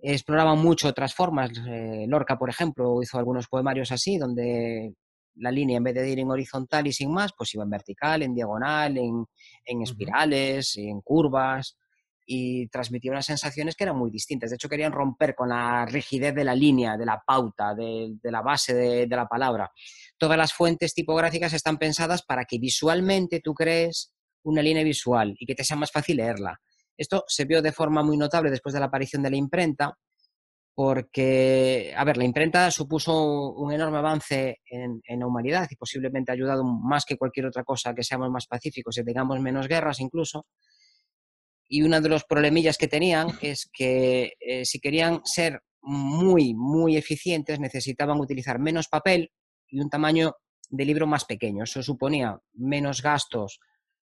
Exploraban 0.00 0.58
mucho 0.58 0.88
otras 0.88 1.14
formas. 1.14 1.50
Eh, 1.66 2.06
Lorca, 2.08 2.38
por 2.38 2.48
ejemplo, 2.48 3.02
hizo 3.02 3.18
algunos 3.18 3.48
poemarios 3.48 3.92
así, 3.92 4.16
donde 4.16 4.94
la 5.38 5.50
línea 5.50 5.78
en 5.78 5.84
vez 5.84 5.94
de 5.94 6.08
ir 6.08 6.18
en 6.18 6.30
horizontal 6.30 6.86
y 6.86 6.92
sin 6.92 7.12
más, 7.12 7.32
pues 7.36 7.54
iba 7.54 7.64
en 7.64 7.70
vertical, 7.70 8.22
en 8.22 8.34
diagonal, 8.34 8.98
en, 8.98 9.82
espirales, 9.82 10.76
en 10.76 11.00
curvas 11.00 11.76
y 12.26 12.68
transmitía 12.68 13.10
unas 13.10 13.24
sensaciones 13.24 13.74
que 13.74 13.84
eran 13.84 13.96
muy 13.96 14.10
distintas. 14.10 14.50
De 14.50 14.56
hecho, 14.56 14.68
querían 14.68 14.92
romper 14.92 15.34
con 15.34 15.48
la 15.48 15.86
rigidez 15.86 16.34
de 16.34 16.44
la 16.44 16.54
línea, 16.54 16.96
de 16.96 17.06
la 17.06 17.22
pauta, 17.26 17.74
de, 17.74 18.18
la 18.22 18.42
base 18.42 18.74
de, 18.74 19.06
la 19.08 19.26
palabra. 19.26 19.70
Todas 20.18 20.36
las 20.36 20.52
fuentes 20.52 20.92
tipográficas 20.92 21.54
están 21.54 21.78
pensadas 21.78 22.22
para 22.22 22.44
que 22.44 22.58
visualmente 22.58 23.40
tú 23.40 23.54
crees 23.54 24.12
una 24.42 24.62
línea 24.62 24.84
visual 24.84 25.34
y 25.38 25.46
que 25.46 25.54
te 25.54 25.64
sea 25.64 25.76
más 25.76 25.90
fácil 25.90 26.18
leerla. 26.18 26.60
Esto 26.96 27.24
se 27.28 27.44
vio 27.44 27.62
de 27.62 27.72
forma 27.72 28.02
muy 28.02 28.16
notable 28.16 28.50
después 28.50 28.74
de 28.74 28.80
la 28.80 28.86
aparición 28.86 29.22
de 29.22 29.30
la 29.30 29.36
imprenta, 29.36 29.96
porque, 30.78 31.92
a 31.96 32.04
ver, 32.04 32.16
la 32.18 32.22
imprenta 32.22 32.70
supuso 32.70 33.50
un 33.50 33.72
enorme 33.72 33.98
avance 33.98 34.60
en, 34.64 35.02
la 35.08 35.26
humanidad 35.26 35.66
y 35.68 35.74
posiblemente 35.74 36.30
ha 36.30 36.34
ayudado 36.34 36.62
más 36.62 37.04
que 37.04 37.16
cualquier 37.16 37.46
otra 37.46 37.64
cosa 37.64 37.90
a 37.90 37.94
que 37.96 38.04
seamos 38.04 38.30
más 38.30 38.46
pacíficos 38.46 38.96
y 38.96 39.02
tengamos 39.02 39.40
menos 39.40 39.66
guerras 39.66 39.98
incluso. 39.98 40.46
Y 41.66 41.82
uno 41.82 42.00
de 42.00 42.08
los 42.08 42.22
problemillas 42.22 42.78
que 42.78 42.86
tenían 42.86 43.26
es 43.42 43.68
que 43.72 44.34
eh, 44.38 44.64
si 44.64 44.78
querían 44.78 45.20
ser 45.24 45.62
muy, 45.82 46.54
muy 46.54 46.96
eficientes 46.96 47.58
necesitaban 47.58 48.20
utilizar 48.20 48.60
menos 48.60 48.86
papel 48.86 49.32
y 49.66 49.80
un 49.80 49.90
tamaño 49.90 50.36
de 50.70 50.84
libro 50.84 51.08
más 51.08 51.24
pequeño. 51.24 51.64
Eso 51.64 51.82
suponía 51.82 52.38
menos 52.52 53.02
gastos 53.02 53.58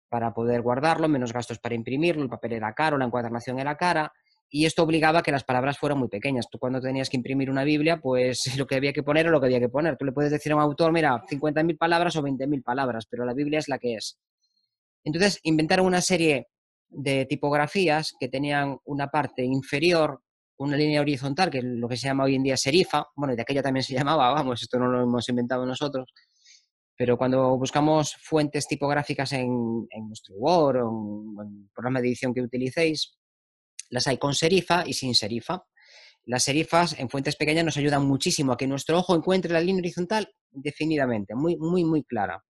para 0.08 0.34
poder 0.34 0.62
guardarlo, 0.62 1.08
menos 1.08 1.32
gastos 1.32 1.60
para 1.60 1.76
imprimirlo, 1.76 2.24
el 2.24 2.28
papel 2.28 2.54
era 2.54 2.74
caro, 2.74 2.98
la 2.98 3.04
encuadernación 3.04 3.60
era 3.60 3.76
cara 3.76 4.12
y 4.50 4.64
esto 4.64 4.83
obligaba 4.83 5.21
a 5.21 5.23
que 5.23 5.33
las 5.33 5.45
palabras 5.45 5.78
fueran 5.78 5.99
muy 5.99 6.09
pequeñas. 6.09 6.49
Tú 6.50 6.59
cuando 6.59 6.81
tenías 6.81 7.11
que 7.11 7.17
imprimir 7.17 7.50
una 7.50 7.64
Biblia, 7.64 8.00
pues 8.00 8.45
lo 8.57 8.67
que 8.67 8.76
había 8.76 8.93
que 8.93 9.02
poner 9.02 9.26
era 9.26 9.33
lo 9.33 9.40
que 9.40 9.47
había 9.47 9.61
que 9.61 9.69
poner. 9.69 9.97
Tú 9.97 10.05
le 10.05 10.12
puedes 10.12 10.31
decir 10.31 10.52
a 10.52 10.57
un 10.57 10.62
autor, 10.62 10.93
mira, 10.93 11.23
50.000 11.31 11.76
palabras 11.76 12.17
o 12.17 12.23
20.000 12.23 12.62
palabras, 12.62 13.07
pero 13.09 13.25
la 13.25 13.35
Biblia 13.35 13.59
es 13.59 13.69
la 13.69 13.78
que 13.78 13.95
es. 13.95 14.19
Entonces 15.05 15.40
inventaron 15.43 15.87
una 15.87 16.00
serie 16.00 16.49
de 16.88 17.26
tipografías 17.26 18.14
que 18.19 18.28
tenían 18.28 18.78
una 18.85 19.09
parte 19.09 19.45
inferior, 19.45 20.23
una 20.59 20.76
línea 20.76 21.00
horizontal, 21.00 21.50
que 21.50 21.59
es 21.59 21.64
lo 21.64 21.88
que 21.88 21.97
se 21.97 22.09
llama 22.09 22.25
hoy 22.25 22.35
en 22.35 22.43
día 22.43 22.57
serifa, 22.57 23.07
bueno, 23.14 23.37
de 23.37 23.43
aquella 23.43 23.62
también 23.62 23.85
se 23.85 23.95
llamaba, 23.99 24.33
vamos, 24.33 24.62
esto 24.62 24.78
no 24.78 24.88
lo 24.88 25.02
hemos 25.02 25.28
inventado 25.28 25.64
nosotros, 25.67 26.12
pero 26.97 27.17
cuando 27.17 27.57
buscamos 27.57 28.17
fuentes 28.21 28.67
tipográficas 28.67 29.33
en, 29.33 29.87
nuestro 30.09 30.35
Word 30.35 30.83
o 30.83 31.43
en 31.43 31.62
el 31.62 31.69
programa 31.73 32.00
de 32.00 32.09
edición 32.09 32.35
que 32.35 32.43
utilicéis, 32.43 33.17
las 33.88 34.07
hay 34.07 34.18
con 34.18 34.35
serifa 34.35 34.85
y 34.87 34.92
sin 34.92 35.14
serifa. 35.14 35.64
Las 36.25 36.45
serifas 36.45 36.99
en 36.99 37.09
fuentes 37.09 37.37
pequeñas 37.37 37.64
nos 37.64 37.76
ayudan 37.76 38.07
muchísimo 38.07 38.52
a 38.52 38.57
que 38.57 38.66
nuestro 38.66 38.99
ojo 38.99 39.16
encuentre 39.16 39.52
la 39.52 39.61
línea 39.61 39.80
horizontal 39.80 40.28
definidamente, 40.50 41.35
muy, 41.35 41.57
muy, 41.57 41.85
muy 41.85 42.04
clara. 42.04 42.45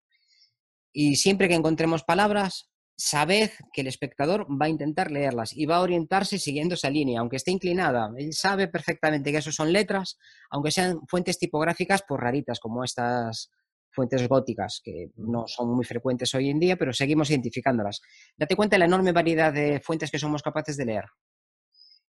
Y 0.92 1.16
siempre 1.16 1.48
que 1.48 1.54
encontremos 1.54 2.02
palabras, 2.02 2.70
sabed 2.96 3.50
que 3.72 3.82
el 3.82 3.86
espectador 3.86 4.46
va 4.50 4.66
a 4.66 4.68
intentar 4.68 5.12
leerlas 5.12 5.56
y 5.56 5.66
va 5.66 5.76
a 5.76 5.82
orientarse 5.82 6.38
siguiendo 6.38 6.74
esa 6.74 6.90
línea, 6.90 7.20
aunque 7.20 7.36
esté 7.36 7.52
inclinada. 7.52 8.10
Él 8.16 8.32
sabe 8.32 8.66
perfectamente 8.66 9.30
que 9.30 9.38
eso 9.38 9.52
son 9.52 9.72
letras, 9.72 10.18
aunque 10.50 10.72
sean 10.72 10.98
fuentes 11.06 11.38
tipográficas 11.38 12.02
por 12.02 12.20
raritas, 12.20 12.58
como 12.58 12.82
estas 12.82 13.52
fuentes 13.92 14.26
góticas, 14.28 14.80
que 14.82 15.10
no 15.16 15.46
son 15.46 15.74
muy 15.74 15.84
frecuentes 15.84 16.34
hoy 16.34 16.50
en 16.50 16.58
día, 16.58 16.76
pero 16.76 16.92
seguimos 16.92 17.30
identificándolas. 17.30 18.00
Date 18.36 18.56
cuenta 18.56 18.74
de 18.74 18.80
la 18.80 18.84
enorme 18.86 19.12
variedad 19.12 19.52
de 19.52 19.80
fuentes 19.80 20.10
que 20.10 20.18
somos 20.18 20.42
capaces 20.42 20.76
de 20.76 20.84
leer. 20.84 21.04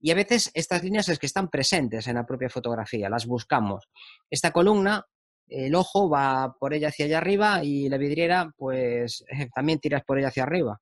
Y 0.00 0.10
a 0.10 0.14
veces 0.14 0.50
estas 0.54 0.82
líneas 0.82 1.08
es 1.08 1.18
que 1.18 1.26
están 1.26 1.48
presentes 1.48 2.06
en 2.06 2.16
la 2.16 2.26
propia 2.26 2.48
fotografía, 2.48 3.08
las 3.08 3.26
buscamos. 3.26 3.88
Esta 4.30 4.50
columna, 4.50 5.04
el 5.48 5.74
ojo 5.74 6.08
va 6.08 6.54
por 6.58 6.74
ella 6.74 6.88
hacia 6.88 7.06
allá 7.06 7.18
arriba 7.18 7.64
y 7.64 7.88
la 7.88 7.98
vidriera, 7.98 8.50
pues 8.56 9.24
también 9.54 9.78
tiras 9.78 10.02
por 10.04 10.18
ella 10.18 10.28
hacia 10.28 10.42
arriba. 10.42 10.80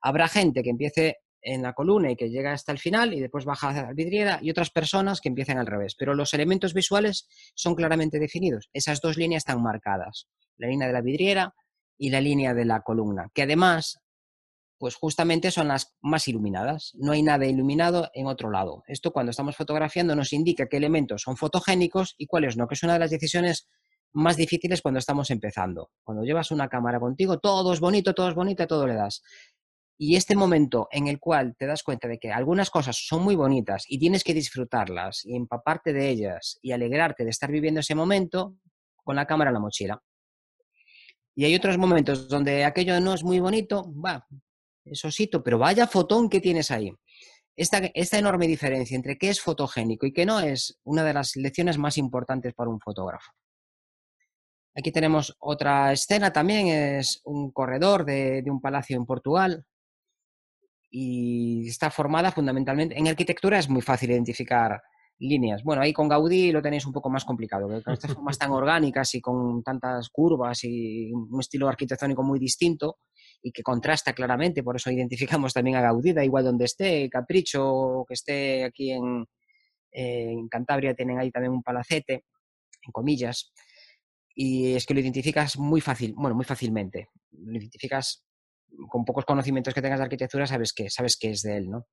Habrá 0.00 0.28
gente 0.28 0.62
que 0.62 0.70
empiece 0.70 1.18
en 1.44 1.62
la 1.62 1.74
columna 1.74 2.10
y 2.10 2.16
que 2.16 2.30
llega 2.30 2.52
hasta 2.52 2.72
el 2.72 2.78
final 2.78 3.12
y 3.12 3.20
después 3.20 3.44
baja 3.44 3.68
hacia 3.68 3.82
la 3.82 3.92
vidriera 3.92 4.38
y 4.40 4.50
otras 4.50 4.70
personas 4.70 5.20
que 5.20 5.28
empiecen 5.28 5.58
al 5.58 5.66
revés. 5.66 5.94
Pero 5.96 6.14
los 6.14 6.32
elementos 6.32 6.72
visuales 6.72 7.28
son 7.54 7.74
claramente 7.74 8.18
definidos. 8.18 8.70
Esas 8.72 9.00
dos 9.00 9.18
líneas 9.18 9.42
están 9.42 9.62
marcadas. 9.62 10.26
La 10.56 10.68
línea 10.68 10.86
de 10.86 10.94
la 10.94 11.02
vidriera 11.02 11.54
y 11.98 12.10
la 12.10 12.20
línea 12.20 12.54
de 12.54 12.64
la 12.64 12.80
columna, 12.80 13.28
que 13.34 13.42
además 13.42 14.00
pues 14.84 14.96
justamente 14.96 15.50
son 15.50 15.68
las 15.68 15.96
más 16.02 16.28
iluminadas. 16.28 16.92
No 16.96 17.12
hay 17.12 17.22
nada 17.22 17.46
iluminado 17.46 18.10
en 18.12 18.26
otro 18.26 18.50
lado. 18.50 18.82
Esto 18.86 19.14
cuando 19.14 19.30
estamos 19.30 19.56
fotografiando 19.56 20.14
nos 20.14 20.34
indica 20.34 20.66
qué 20.68 20.76
elementos 20.76 21.22
son 21.22 21.38
fotogénicos 21.38 22.14
y 22.18 22.26
cuáles 22.26 22.58
no, 22.58 22.68
que 22.68 22.74
es 22.74 22.82
una 22.82 22.92
de 22.92 22.98
las 22.98 23.10
decisiones 23.10 23.66
más 24.12 24.36
difíciles 24.36 24.82
cuando 24.82 24.98
estamos 24.98 25.30
empezando. 25.30 25.90
Cuando 26.02 26.22
llevas 26.22 26.50
una 26.50 26.68
cámara 26.68 27.00
contigo, 27.00 27.38
todo 27.38 27.72
es 27.72 27.80
bonito, 27.80 28.12
todo 28.12 28.28
es 28.28 28.34
bonito, 28.34 28.66
todo 28.66 28.86
le 28.86 28.92
das. 28.92 29.22
Y 29.96 30.16
este 30.16 30.36
momento 30.36 30.86
en 30.90 31.08
el 31.08 31.18
cual 31.18 31.56
te 31.56 31.64
das 31.64 31.82
cuenta 31.82 32.06
de 32.06 32.18
que 32.18 32.30
algunas 32.30 32.68
cosas 32.68 33.06
son 33.08 33.22
muy 33.22 33.36
bonitas 33.36 33.86
y 33.88 33.98
tienes 33.98 34.22
que 34.22 34.34
disfrutarlas 34.34 35.24
y 35.24 35.34
empaparte 35.34 35.94
de 35.94 36.10
ellas 36.10 36.58
y 36.60 36.72
alegrarte 36.72 37.24
de 37.24 37.30
estar 37.30 37.50
viviendo 37.50 37.80
ese 37.80 37.94
momento 37.94 38.58
con 38.96 39.16
la 39.16 39.24
cámara 39.24 39.48
en 39.48 39.54
la 39.54 39.60
mochila. 39.60 40.02
Y 41.34 41.46
hay 41.46 41.54
otros 41.54 41.78
momentos 41.78 42.28
donde 42.28 42.64
aquello 42.64 43.00
no 43.00 43.14
es 43.14 43.24
muy 43.24 43.40
bonito, 43.40 43.90
va, 43.98 44.24
eso 44.84 45.10
sí, 45.10 45.30
pero 45.44 45.58
vaya 45.58 45.86
fotón 45.86 46.28
que 46.28 46.40
tienes 46.40 46.70
ahí. 46.70 46.92
Esta, 47.56 47.78
esta 47.94 48.18
enorme 48.18 48.46
diferencia 48.46 48.96
entre 48.96 49.16
qué 49.16 49.30
es 49.30 49.40
fotogénico 49.40 50.06
y 50.06 50.12
qué 50.12 50.26
no 50.26 50.40
es 50.40 50.80
una 50.84 51.04
de 51.04 51.14
las 51.14 51.36
lecciones 51.36 51.78
más 51.78 51.98
importantes 51.98 52.52
para 52.52 52.70
un 52.70 52.80
fotógrafo. 52.80 53.30
Aquí 54.76 54.90
tenemos 54.90 55.36
otra 55.38 55.92
escena 55.92 56.32
también, 56.32 56.66
es 56.66 57.20
un 57.24 57.52
corredor 57.52 58.04
de, 58.04 58.42
de, 58.42 58.50
un 58.50 58.60
palacio 58.60 58.96
en 58.96 59.06
Portugal 59.06 59.64
y 60.90 61.68
está 61.68 61.90
formada 61.90 62.32
fundamentalmente, 62.32 62.98
en 62.98 63.06
arquitectura 63.06 63.58
es 63.58 63.68
muy 63.68 63.82
fácil 63.82 64.10
identificar 64.10 64.82
líneas. 65.18 65.62
Bueno, 65.62 65.82
ahí 65.82 65.92
con 65.92 66.08
Gaudí 66.08 66.52
lo 66.52 66.62
tenéis 66.62 66.86
un 66.86 66.92
poco 66.92 67.08
más 67.08 67.24
complicado, 67.24 67.68
con 67.82 67.94
estas 67.94 68.12
formas 68.12 68.38
tan 68.38 68.50
orgánicas 68.52 69.14
y 69.14 69.20
con 69.20 69.62
tantas 69.62 70.08
curvas 70.08 70.64
y 70.64 71.12
un 71.12 71.40
estilo 71.40 71.68
arquitectónico 71.68 72.22
muy 72.22 72.38
distinto, 72.38 72.98
y 73.46 73.52
que 73.52 73.62
contrasta 73.62 74.14
claramente, 74.14 74.62
por 74.62 74.76
eso 74.76 74.90
identificamos 74.90 75.52
también 75.52 75.76
a 75.76 75.82
Gaudí, 75.82 76.14
da 76.14 76.24
igual 76.24 76.44
donde 76.44 76.64
esté, 76.64 77.10
Capricho, 77.10 78.06
que 78.08 78.14
esté 78.14 78.64
aquí 78.64 78.90
en, 78.90 79.26
Cantabria, 80.48 80.94
tienen 80.94 81.18
ahí 81.18 81.30
también 81.30 81.52
un 81.52 81.62
palacete, 81.62 82.24
en 82.82 82.90
comillas, 82.90 83.52
y 84.34 84.74
es 84.74 84.86
que 84.86 84.94
lo 84.94 85.00
identificas 85.00 85.58
muy 85.58 85.80
fácil, 85.82 86.14
bueno, 86.16 86.34
muy 86.34 86.46
fácilmente, 86.46 87.10
lo 87.32 87.58
identificas 87.58 88.24
con 88.88 89.04
pocos 89.04 89.26
conocimientos 89.26 89.74
que 89.74 89.82
tengas 89.82 90.00
de 90.00 90.04
arquitectura, 90.04 90.46
sabes 90.46 90.72
que, 90.72 90.88
sabes 90.88 91.16
que 91.16 91.30
es 91.30 91.42
de 91.42 91.58
él, 91.58 91.70
¿no? 91.70 91.86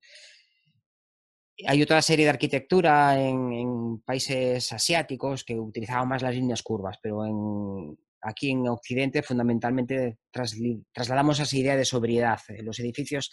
Hay 1.67 1.83
otra 1.83 2.01
serie 2.01 2.25
de 2.25 2.31
arquitectura 2.31 3.21
en, 3.21 3.51
en, 3.51 4.01
países 4.01 4.71
asiáticos 4.71 5.43
que 5.43 5.59
utilizaban 5.59 6.07
más 6.07 6.23
las 6.23 6.33
líneas 6.33 6.63
curvas, 6.63 6.97
pero 7.03 7.25
en, 7.25 7.97
aquí 8.21 8.51
en 8.51 8.67
Occidente 8.67 9.23
fundamentalmente 9.23 10.17
trasladamos 10.31 11.39
esa 11.39 11.57
idea 11.57 11.75
de 11.75 11.85
sobriedad. 11.85 12.39
Eh, 12.49 12.61
los 12.63 12.79
edificios 12.79 13.31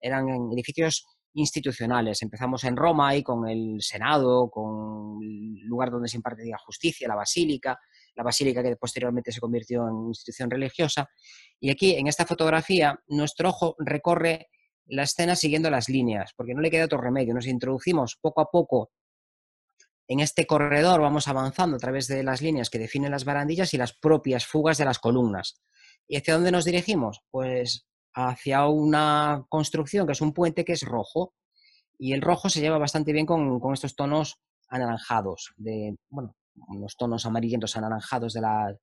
eran 0.00 0.28
edificios 0.52 1.06
institucionales. 1.34 2.22
Empezamos 2.22 2.64
en 2.64 2.76
Roma 2.76 3.16
y 3.16 3.22
con 3.22 3.48
el 3.48 3.80
Senado, 3.80 4.50
con 4.50 5.18
el 5.22 5.60
lugar 5.66 5.90
donde 5.90 6.08
se 6.08 6.16
impartía 6.16 6.56
justicia, 6.58 7.08
la 7.08 7.16
basílica, 7.16 7.78
la 8.14 8.22
basílica 8.22 8.62
que 8.62 8.76
posteriormente 8.76 9.32
se 9.32 9.40
convirtió 9.40 9.88
en 9.88 10.08
institución 10.08 10.50
religiosa. 10.50 11.08
Y 11.58 11.70
aquí, 11.70 11.96
en 11.96 12.06
esta 12.06 12.26
fotografía, 12.26 12.98
nuestro 13.08 13.48
ojo 13.48 13.74
recorre 13.78 14.48
la 14.86 15.04
escena 15.04 15.34
siguiendo 15.34 15.70
las 15.70 15.88
líneas, 15.88 16.32
porque 16.36 16.54
no 16.54 16.60
le 16.60 16.70
queda 16.70 16.84
otro 16.84 17.00
remedio. 17.00 17.34
Nos 17.34 17.46
introducimos 17.46 18.18
poco 18.20 18.40
a 18.40 18.50
poco 18.50 18.90
en 20.08 20.20
este 20.20 20.46
corredor 20.46 21.00
vamos 21.00 21.28
avanzando 21.28 21.76
a 21.76 21.80
través 21.80 22.06
de 22.08 22.22
las 22.22 22.42
líneas 22.42 22.70
que 22.70 22.78
definen 22.78 23.10
las 23.10 23.24
barandillas 23.24 23.72
y 23.74 23.78
las 23.78 23.92
propias 23.92 24.46
fugas 24.46 24.78
de 24.78 24.84
las 24.84 24.98
columnas. 24.98 25.62
¿Y 26.06 26.16
hacia 26.16 26.34
dónde 26.34 26.52
nos 26.52 26.64
dirigimos? 26.64 27.22
Pues 27.30 27.86
hacia 28.14 28.66
una 28.66 29.44
construcción 29.48 30.06
que 30.06 30.12
es 30.12 30.20
un 30.20 30.32
puente 30.32 30.64
que 30.64 30.72
es 30.72 30.82
rojo 30.82 31.34
y 31.98 32.12
el 32.12 32.22
rojo 32.22 32.48
se 32.50 32.60
lleva 32.60 32.78
bastante 32.78 33.12
bien 33.12 33.26
con, 33.26 33.60
estos 33.72 33.96
tonos 33.96 34.40
anaranjados, 34.68 35.54
bueno, 36.08 36.36
unos 36.68 36.96
tonos 36.96 37.26
amarillentos 37.26 37.76
anaranjados 37.76 38.32
de, 38.34 38.42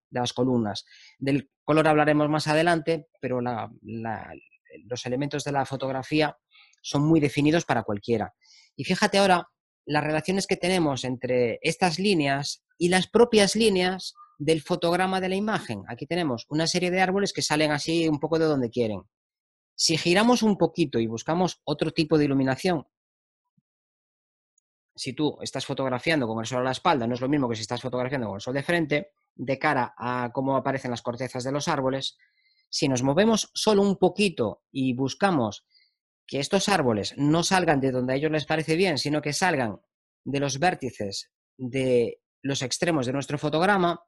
las 0.09 0.33
columnas. 0.33 0.85
Del 1.19 1.49
color 1.63 1.87
hablaremos 1.87 2.29
más 2.29 2.47
adelante, 2.47 3.07
pero 3.19 3.39
los 3.41 5.05
elementos 5.05 5.43
de 5.43 5.51
la 5.51 5.65
fotografía 5.65 6.37
son 6.81 7.05
muy 7.05 7.19
definidos 7.19 7.65
para 7.65 7.83
cualquiera. 7.83 8.33
Y 8.75 8.83
fíjate 8.83 9.17
ahora 9.17 9.47
las 9.91 10.03
relaciones 10.05 10.47
que 10.47 10.55
tenemos 10.55 11.03
entre 11.03 11.59
estas 11.61 11.99
líneas 11.99 12.63
y 12.77 12.87
las 12.87 13.07
propias 13.07 13.57
líneas 13.57 14.13
del 14.37 14.61
fotograma 14.61 15.19
de 15.19 15.27
la 15.27 15.35
imagen. 15.35 15.83
Aquí 15.87 16.07
tenemos 16.07 16.45
una 16.47 16.65
serie 16.65 16.91
de 16.91 17.01
árboles 17.01 17.33
que 17.33 17.41
salen 17.41 17.71
así 17.71 18.07
un 18.07 18.19
poco 18.19 18.39
de 18.39 18.45
donde 18.45 18.69
quieren. 18.69 19.01
Si 19.75 19.97
giramos 19.97 20.43
un 20.43 20.57
poquito 20.57 20.97
y 20.99 21.07
buscamos 21.07 21.59
otro 21.65 21.91
tipo 21.91 22.17
de 22.17 22.25
iluminación, 22.25 22.87
si 24.95 25.11
tú 25.11 25.37
estás 25.41 25.65
fotografiando 25.65 26.25
con 26.25 26.39
el 26.39 26.45
sol 26.45 26.59
a 26.59 26.63
la 26.63 26.71
espalda, 26.71 27.05
no 27.05 27.15
es 27.15 27.21
lo 27.21 27.27
mismo 27.27 27.49
que 27.49 27.55
si 27.57 27.63
estás 27.63 27.81
fotografiando 27.81 28.27
con 28.27 28.35
el 28.35 28.41
sol 28.41 28.53
de 28.53 28.63
frente, 28.63 29.11
de 29.35 29.59
cara 29.59 29.93
a 29.97 30.31
cómo 30.33 30.55
aparecen 30.55 30.91
las 30.91 31.01
cortezas 31.01 31.43
de 31.43 31.51
los 31.51 31.67
árboles, 31.67 32.17
si 32.69 32.87
nos 32.87 33.03
movemos 33.03 33.51
solo 33.53 33.81
un 33.81 33.97
poquito 33.97 34.61
y 34.71 34.93
buscamos 34.93 35.65
que 36.31 36.39
estos 36.39 36.69
árboles 36.69 37.13
no 37.17 37.43
salgan 37.43 37.81
de 37.81 37.91
donde 37.91 38.13
a 38.13 38.15
ellos 38.15 38.31
les 38.31 38.45
parece 38.45 38.77
bien, 38.77 38.97
sino 38.97 39.21
que 39.21 39.33
salgan 39.33 39.81
de 40.23 40.39
los 40.39 40.59
vértices 40.59 41.29
de 41.57 42.21
los 42.41 42.61
extremos 42.61 43.05
de 43.05 43.11
nuestro 43.11 43.37
fotograma, 43.37 44.01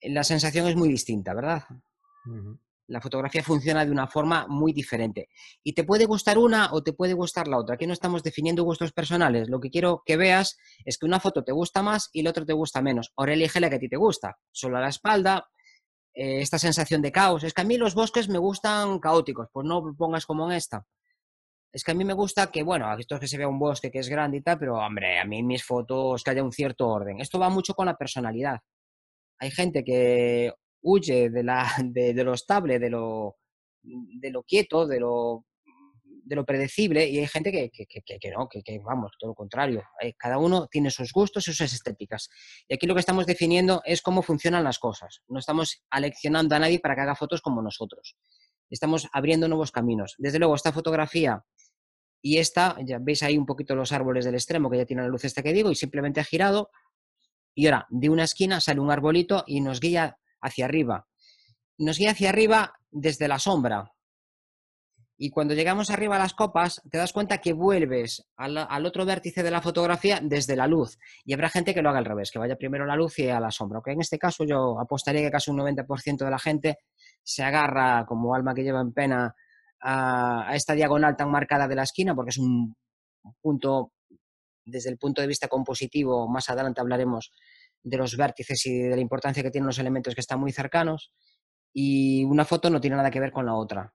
la 0.00 0.22
sensación 0.22 0.68
es 0.68 0.76
muy 0.76 0.88
distinta, 0.88 1.34
¿verdad? 1.34 1.64
La 2.86 3.00
fotografía 3.00 3.42
funciona 3.42 3.84
de 3.84 3.90
una 3.90 4.06
forma 4.06 4.46
muy 4.46 4.72
diferente. 4.72 5.28
Y 5.64 5.72
te 5.72 5.82
puede 5.82 6.04
gustar 6.04 6.38
una 6.38 6.72
o 6.72 6.84
te 6.84 6.92
puede 6.92 7.14
gustar 7.14 7.48
la 7.48 7.58
otra. 7.58 7.74
Aquí 7.74 7.86
no 7.88 7.94
estamos 7.94 8.22
definiendo 8.22 8.62
gustos 8.62 8.92
personales. 8.92 9.48
Lo 9.48 9.58
que 9.58 9.70
quiero 9.70 10.04
que 10.06 10.16
veas 10.16 10.56
es 10.84 10.96
que 10.98 11.06
una 11.06 11.18
foto 11.18 11.42
te 11.42 11.50
gusta 11.50 11.82
más 11.82 12.10
y 12.12 12.22
la 12.22 12.30
otra 12.30 12.46
te 12.46 12.52
gusta 12.52 12.80
menos. 12.80 13.12
Ahora 13.16 13.32
elige 13.32 13.58
la 13.58 13.68
que 13.70 13.76
a 13.76 13.80
ti 13.80 13.88
te 13.88 13.96
gusta. 13.96 14.38
Solo 14.52 14.76
a 14.76 14.82
la 14.82 14.88
espalda, 14.88 15.48
eh, 16.14 16.42
esta 16.42 16.60
sensación 16.60 17.02
de 17.02 17.10
caos. 17.10 17.42
Es 17.42 17.52
que 17.52 17.62
a 17.62 17.64
mí 17.64 17.76
los 17.76 17.96
bosques 17.96 18.28
me 18.28 18.38
gustan 18.38 19.00
caóticos. 19.00 19.48
Pues 19.52 19.66
no 19.66 19.82
pongas 19.98 20.26
como 20.26 20.48
en 20.48 20.56
esta. 20.56 20.86
Es 21.76 21.84
que 21.84 21.90
a 21.90 21.94
mí 21.94 22.06
me 22.06 22.14
gusta 22.14 22.50
que, 22.50 22.62
bueno, 22.62 22.90
esto 22.98 23.16
es 23.16 23.20
que 23.20 23.28
se 23.28 23.36
vea 23.36 23.48
un 23.48 23.58
bosque 23.58 23.90
que 23.90 23.98
es 23.98 24.08
grande 24.08 24.38
y 24.38 24.40
tal, 24.40 24.58
pero 24.58 24.78
hombre, 24.78 25.18
a 25.18 25.26
mí 25.26 25.42
mis 25.42 25.62
fotos 25.62 26.22
que 26.24 26.30
haya 26.30 26.42
un 26.42 26.50
cierto 26.50 26.88
orden. 26.88 27.20
Esto 27.20 27.38
va 27.38 27.50
mucho 27.50 27.74
con 27.74 27.84
la 27.84 27.98
personalidad. 27.98 28.60
Hay 29.38 29.50
gente 29.50 29.84
que 29.84 30.54
huye 30.80 31.28
de, 31.28 31.42
la, 31.42 31.70
de, 31.84 32.14
lo 32.24 32.32
estable, 32.32 32.78
de 32.78 32.88
lo, 32.88 33.36
de 33.82 34.30
lo 34.30 34.42
quieto, 34.44 34.86
de 34.86 35.00
lo, 35.00 35.44
de 36.06 36.34
lo 36.34 36.46
predecible, 36.46 37.06
y 37.06 37.18
hay 37.18 37.26
gente 37.26 37.52
que, 37.52 37.68
que, 37.70 37.86
que, 37.86 38.30
no, 38.30 38.48
que, 38.48 38.62
vamos, 38.78 39.12
todo 39.20 39.32
lo 39.32 39.34
contrario. 39.34 39.82
Eh, 40.00 40.14
cada 40.16 40.38
uno 40.38 40.68
tiene 40.68 40.90
sus 40.90 41.12
gustos 41.12 41.46
y 41.46 41.52
sus 41.52 41.74
estéticas. 41.74 42.30
Y 42.66 42.72
aquí 42.72 42.86
lo 42.86 42.94
que 42.94 43.00
estamos 43.00 43.26
definiendo 43.26 43.82
es 43.84 44.00
cómo 44.00 44.22
funcionan 44.22 44.64
las 44.64 44.78
cosas. 44.78 45.20
No 45.28 45.40
estamos 45.40 45.84
aleccionando 45.90 46.56
a 46.56 46.58
nadie 46.58 46.80
para 46.80 46.94
que 46.94 47.02
haga 47.02 47.16
fotos 47.16 47.42
como 47.42 47.60
nosotros. 47.60 48.16
Estamos 48.70 49.06
abriendo 49.12 49.46
nuevos 49.46 49.70
caminos. 49.70 50.14
Desde 50.16 50.38
luego, 50.38 50.54
esta 50.54 50.72
fotografía 50.72 51.44
y 52.26 52.38
esta, 52.38 52.76
ya 52.84 52.98
veis 53.00 53.22
ahí 53.22 53.38
un 53.38 53.46
poquito 53.46 53.76
los 53.76 53.92
árboles 53.92 54.24
del 54.24 54.34
extremo 54.34 54.68
que 54.68 54.78
ya 54.78 54.84
tiene 54.84 55.02
la 55.02 55.08
luz 55.08 55.24
esta 55.24 55.44
que 55.44 55.52
digo, 55.52 55.70
y 55.70 55.76
simplemente 55.76 56.18
ha 56.18 56.24
girado. 56.24 56.70
Y 57.54 57.66
ahora, 57.66 57.86
de 57.88 58.10
una 58.10 58.24
esquina 58.24 58.60
sale 58.60 58.80
un 58.80 58.90
arbolito 58.90 59.44
y 59.46 59.60
nos 59.60 59.78
guía 59.78 60.18
hacia 60.40 60.64
arriba. 60.64 61.06
Nos 61.78 61.98
guía 61.98 62.10
hacia 62.10 62.30
arriba 62.30 62.72
desde 62.90 63.28
la 63.28 63.38
sombra. 63.38 63.92
Y 65.16 65.30
cuando 65.30 65.54
llegamos 65.54 65.88
arriba 65.90 66.16
a 66.16 66.18
las 66.18 66.34
copas, 66.34 66.82
te 66.90 66.98
das 66.98 67.12
cuenta 67.12 67.38
que 67.38 67.52
vuelves 67.52 68.26
al, 68.34 68.86
otro 68.86 69.06
vértice 69.06 69.44
de 69.44 69.52
la 69.52 69.62
fotografía 69.62 70.18
desde 70.20 70.56
la 70.56 70.66
luz. 70.66 70.98
Y 71.24 71.32
habrá 71.32 71.48
gente 71.48 71.74
que 71.74 71.80
lo 71.80 71.90
haga 71.90 72.00
al 72.00 72.04
revés, 72.06 72.32
que 72.32 72.40
vaya 72.40 72.56
primero 72.56 72.82
a 72.82 72.88
la 72.88 72.96
luz 72.96 73.20
y 73.20 73.28
a 73.28 73.38
la 73.38 73.52
sombra. 73.52 73.76
Aunque 73.76 73.92
en 73.92 74.00
este 74.00 74.18
caso 74.18 74.42
yo 74.44 74.80
apostaría 74.80 75.22
que 75.22 75.30
casi 75.30 75.52
un 75.52 75.58
90% 75.58 76.24
de 76.24 76.30
la 76.30 76.40
gente 76.40 76.78
se 77.22 77.44
agarra 77.44 78.04
como 78.04 78.34
alma 78.34 78.52
que 78.52 78.64
lleva 78.64 78.80
en 78.80 78.92
pena 78.92 79.32
a, 79.80 80.50
esta 80.54 80.74
diagonal 80.74 81.16
tan 81.16 81.30
marcada 81.30 81.68
de 81.68 81.74
la 81.74 81.82
esquina, 81.82 82.14
porque 82.14 82.30
es 82.30 82.38
un 82.38 82.76
punto, 83.40 83.92
desde 84.64 84.90
el 84.90 84.98
punto 84.98 85.20
de 85.20 85.28
vista 85.28 85.48
compositivo, 85.48 86.28
más 86.28 86.48
adelante 86.50 86.80
hablaremos 86.80 87.32
de 87.82 87.96
los 87.96 88.16
vértices 88.16 88.66
y 88.66 88.78
de 88.78 88.96
la 88.96 89.00
importancia 89.00 89.42
que 89.42 89.50
tienen 89.50 89.66
los 89.66 89.78
elementos 89.78 90.14
que 90.14 90.20
están 90.20 90.40
muy 90.40 90.52
cercanos, 90.52 91.12
y 91.72 92.24
una 92.24 92.44
foto 92.44 92.70
no 92.70 92.80
tiene 92.80 92.96
nada 92.96 93.10
que 93.10 93.20
ver 93.20 93.32
con 93.32 93.46
la 93.46 93.54
otra. 93.54 93.92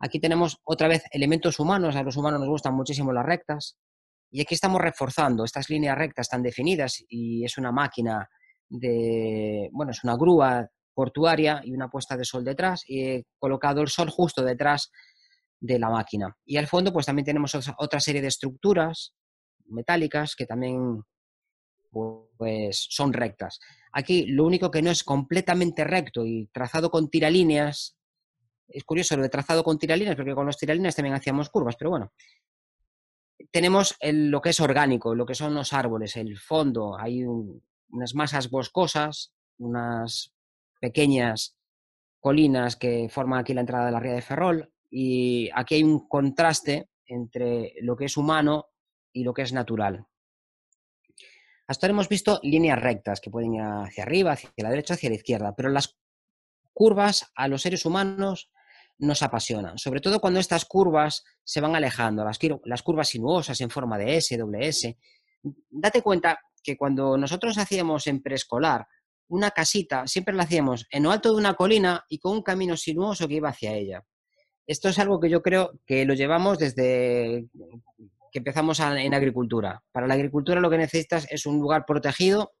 Aquí 0.00 0.20
tenemos 0.20 0.58
otra 0.64 0.88
vez 0.88 1.04
elementos 1.10 1.58
humanos, 1.58 1.96
a 1.96 2.02
los 2.02 2.16
humanos 2.16 2.40
nos 2.40 2.48
gustan 2.48 2.74
muchísimo 2.74 3.12
las 3.12 3.26
rectas, 3.26 3.78
y 4.30 4.40
aquí 4.40 4.54
estamos 4.54 4.80
reforzando 4.80 5.44
estas 5.44 5.70
líneas 5.70 5.96
rectas 5.96 6.28
tan 6.28 6.42
definidas 6.42 7.02
y 7.08 7.44
es 7.44 7.56
una 7.56 7.72
máquina 7.72 8.28
de, 8.68 9.70
bueno, 9.72 9.92
es 9.92 10.04
una 10.04 10.16
grúa 10.16 10.68
portuaria 10.98 11.60
y 11.62 11.72
una 11.72 11.88
puesta 11.88 12.16
de 12.16 12.24
sol 12.24 12.42
detrás 12.42 12.82
y 12.88 13.04
he 13.04 13.26
colocado 13.38 13.82
el 13.82 13.86
sol 13.86 14.10
justo 14.10 14.42
detrás 14.42 14.90
de 15.60 15.78
la 15.78 15.90
máquina. 15.90 16.36
Y 16.44 16.56
al 16.56 16.66
fondo 16.66 16.92
pues 16.92 17.06
también 17.06 17.24
tenemos 17.24 17.56
otra 17.78 18.00
serie 18.00 18.20
de 18.20 18.26
estructuras 18.26 19.14
metálicas 19.66 20.34
que 20.34 20.44
también 20.44 21.04
pues 22.36 22.84
son 22.90 23.12
rectas. 23.12 23.60
Aquí 23.92 24.26
lo 24.26 24.44
único 24.44 24.72
que 24.72 24.82
no 24.82 24.90
es 24.90 25.04
completamente 25.04 25.84
recto 25.84 26.26
y 26.26 26.48
trazado 26.52 26.90
con 26.90 27.08
tiralíneas, 27.08 27.96
es 28.66 28.82
curioso 28.82 29.16
lo 29.16 29.22
de 29.22 29.28
trazado 29.28 29.62
con 29.62 29.78
tiralíneas, 29.78 30.16
porque 30.16 30.34
con 30.34 30.46
los 30.46 30.56
tiralíneas 30.56 30.96
también 30.96 31.14
hacíamos 31.14 31.48
curvas, 31.48 31.76
pero 31.78 31.90
bueno. 31.90 32.12
Tenemos 33.52 33.94
lo 34.02 34.40
que 34.40 34.50
es 34.50 34.58
orgánico, 34.58 35.14
lo 35.14 35.24
que 35.24 35.36
son 35.36 35.54
los 35.54 35.72
árboles, 35.72 36.16
el 36.16 36.36
fondo, 36.40 36.98
hay 36.98 37.24
unas 37.24 38.16
masas 38.16 38.50
boscosas, 38.50 39.32
unas 39.58 40.34
pequeñas 40.80 41.56
colinas 42.20 42.76
que 42.76 43.08
forman 43.10 43.40
aquí 43.40 43.54
la 43.54 43.60
entrada 43.60 43.86
de 43.86 43.92
la 43.92 44.00
ría 44.00 44.12
de 44.12 44.22
Ferrol 44.22 44.72
y 44.90 45.50
aquí 45.54 45.76
hay 45.76 45.82
un 45.82 46.08
contraste 46.08 46.88
entre 47.06 47.74
lo 47.80 47.96
que 47.96 48.06
es 48.06 48.16
humano 48.16 48.66
y 49.12 49.24
lo 49.24 49.32
que 49.32 49.42
es 49.42 49.52
natural. 49.52 50.06
Hasta 51.66 51.86
ahora 51.86 51.92
hemos 51.92 52.08
visto 52.08 52.40
líneas 52.42 52.80
rectas 52.80 53.20
que 53.20 53.30
pueden 53.30 53.54
ir 53.54 53.62
hacia 53.62 54.04
arriba, 54.04 54.32
hacia 54.32 54.50
la 54.56 54.70
derecha, 54.70 54.94
hacia 54.94 55.10
la 55.10 55.16
izquierda, 55.16 55.54
pero 55.54 55.68
las 55.68 55.98
curvas 56.72 57.30
a 57.34 57.48
los 57.48 57.62
seres 57.62 57.84
humanos 57.84 58.50
nos 58.98 59.22
apasionan, 59.22 59.78
sobre 59.78 60.00
todo 60.00 60.20
cuando 60.20 60.40
estas 60.40 60.64
curvas 60.64 61.24
se 61.44 61.60
van 61.60 61.76
alejando, 61.76 62.24
las, 62.24 62.82
curvas 62.82 63.08
sinuosas 63.08 63.60
en 63.60 63.70
forma 63.70 63.98
de 63.98 64.16
S, 64.16 64.36
doble 64.36 64.66
S. 64.66 64.96
Date 65.42 66.02
cuenta 66.02 66.38
que 66.62 66.76
cuando 66.76 67.16
nosotros 67.16 67.58
hacíamos 67.58 68.06
en 68.06 68.22
preescolar 68.22 68.86
una 69.28 69.50
casita, 69.50 70.06
siempre 70.06 70.34
la 70.34 70.44
hacíamos 70.44 70.86
en 70.90 71.02
lo 71.02 71.10
alto 71.10 71.30
de 71.30 71.38
una 71.38 71.54
colina 71.54 72.04
y 72.08 72.18
con 72.18 72.32
un 72.32 72.42
camino 72.42 72.76
sinuoso 72.76 73.28
que 73.28 73.34
iba 73.34 73.50
hacia 73.50 73.74
ella. 73.74 74.02
Esto 74.66 74.88
es 74.88 74.98
algo 74.98 75.20
que 75.20 75.30
yo 75.30 75.42
creo 75.42 75.80
que 75.86 76.04
lo 76.04 76.14
llevamos 76.14 76.58
desde 76.58 77.46
que 78.30 78.38
empezamos 78.38 78.80
en 78.80 79.14
agricultura. 79.14 79.82
Para 79.92 80.06
la 80.06 80.14
agricultura 80.14 80.60
lo 80.60 80.70
que 80.70 80.78
necesitas 80.78 81.26
es 81.30 81.46
un 81.46 81.58
lugar 81.58 81.84
protegido. 81.86 82.52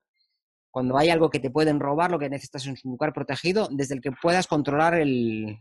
Cuando 0.70 0.96
hay 0.96 1.10
algo 1.10 1.30
que 1.30 1.40
te 1.40 1.50
pueden 1.50 1.80
robar, 1.80 2.10
lo 2.10 2.18
que 2.18 2.30
necesitas 2.30 2.66
es 2.66 2.84
un 2.84 2.92
lugar 2.92 3.12
protegido 3.12 3.68
desde 3.70 3.94
el 3.94 4.00
que 4.00 4.12
puedas 4.12 4.46
controlar 4.46 4.94
el, 4.94 5.58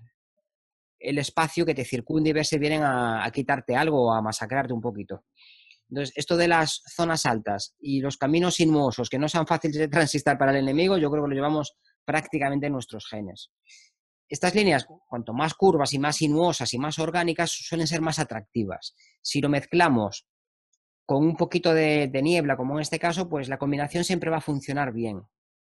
el 1.00 1.18
espacio 1.18 1.66
que 1.66 1.76
te 1.76 1.86
circunde 1.86 2.30
y 2.30 2.34
ver 2.34 2.46
si 2.46 2.58
vienen 2.58 2.84
a, 2.84 3.26
a 3.26 3.32
quitarte 3.32 3.76
algo 3.76 4.06
o 4.06 4.14
a 4.14 4.22
masacrarte 4.22 4.74
un 4.74 4.82
poquito. 4.82 5.24
Entonces, 5.90 6.14
esto 6.18 6.36
de 6.36 6.48
las 6.48 6.82
zonas 6.96 7.26
altas 7.26 7.76
y 7.80 8.02
los 8.02 8.18
caminos 8.18 8.56
sinuosos 8.56 9.10
que 9.10 9.20
no 9.20 9.30
sean 9.30 9.48
fáciles 9.48 9.78
de 9.78 9.88
transitar 9.88 10.38
para 10.38 10.52
el 10.52 10.58
enemigo, 10.58 10.98
yo 10.98 11.10
creo 11.10 11.24
que 11.24 11.30
lo 11.30 11.36
llevamos 11.36 11.76
prácticamente 12.04 12.68
en 12.68 12.74
nuestros 12.74 13.08
genes. 13.08 13.52
Estas 14.30 14.56
líneas, 14.56 14.86
cuanto 15.08 15.34
más 15.34 15.54
curvas 15.54 15.94
y 15.94 16.00
más 16.00 16.18
sinuosas 16.18 16.74
y 16.74 16.78
más 16.78 17.00
orgánicas, 17.00 17.52
suelen 17.52 17.88
ser 17.88 18.02
más 18.02 18.20
atractivas. 18.20 18.94
Si 19.22 19.40
lo 19.40 19.48
mezclamos 19.48 20.28
con 21.06 21.24
un 21.24 21.38
poquito 21.38 21.74
de, 21.74 22.10
niebla, 22.22 22.58
como 22.58 22.76
en 22.76 22.82
este 22.82 23.00
caso, 23.00 23.30
pues 23.30 23.48
la 23.48 23.58
combinación 23.58 24.04
siempre 24.04 24.30
va 24.30 24.38
a 24.38 24.42
funcionar 24.42 24.92
bien. 24.92 25.22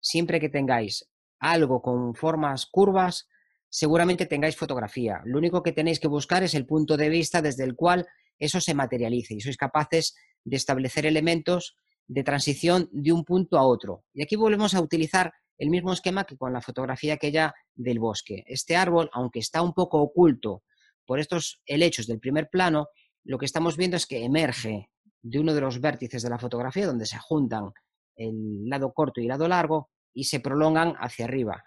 Siempre 0.01 0.39
que 0.39 0.49
tengáis 0.49 1.11
algo 1.41 1.83
con 1.83 2.15
formas 2.15 2.67
curvas, 2.67 3.29
seguramente 3.69 4.27
tengáis 4.27 4.57
fotografía. 4.57 5.21
Lo 5.25 5.39
único 5.39 5.61
que 5.65 5.73
tenéis 5.73 5.99
que 5.99 6.07
buscar 6.07 6.45
es 6.45 6.55
el 6.55 6.67
punto 6.67 6.97
de 6.97 7.09
vista 7.09 7.43
desde 7.43 7.65
el 7.65 7.75
cual 7.75 8.07
eso 8.39 8.61
se 8.61 8.75
materialice 8.75 9.35
y 9.35 9.41
sois 9.41 9.57
capaces 9.57 10.15
de 10.45 10.57
establecer 10.57 11.07
elementos 11.07 11.77
de 12.07 12.23
transición 12.23 12.89
de 12.93 13.13
un 13.13 13.25
punto 13.25 13.59
a 13.59 13.67
otro. 13.67 14.05
Y 14.13 14.23
aquí 14.23 14.37
volvemos 14.37 14.75
a 14.75 14.81
utilizar 14.81 15.33
el 15.59 15.71
mismo 15.71 15.93
esquema 15.93 16.25
que 16.25 16.37
con 16.37 16.53
la 16.53 16.61
fotografía 16.61 17.15
aquella 17.15 17.55
del 17.75 17.99
bosque. 17.99 18.45
Este 18.47 18.77
árbol, 18.77 19.09
aunque 19.13 19.39
está 19.39 19.63
un 19.63 19.73
poco 19.73 20.01
oculto 20.01 20.65
por 21.07 21.21
estos 21.21 21.63
helechos 21.67 22.07
del 22.07 22.19
primer 22.21 22.49
plano, 22.51 22.89
lo 23.25 23.39
que 23.39 23.47
estamos 23.47 23.77
viendo 23.77 23.97
es 23.97 24.07
que 24.07 24.25
emerge 24.25 24.91
de 25.23 25.39
uno 25.39 25.55
de 25.55 25.61
los 25.61 25.81
vértices 25.81 26.23
de 26.23 26.31
la 26.31 26.39
fotografía, 26.39 26.87
donde 26.87 27.07
se 27.07 27.19
juntan 27.19 27.73
el 28.17 28.69
lado 28.69 28.93
corto 28.93 29.21
y 29.21 29.25
el 29.25 29.29
lado 29.29 29.49
largo, 29.49 29.91
y 30.13 30.25
se 30.25 30.41
prolongan 30.41 30.95
hacia 30.99 31.25
arriba. 31.25 31.65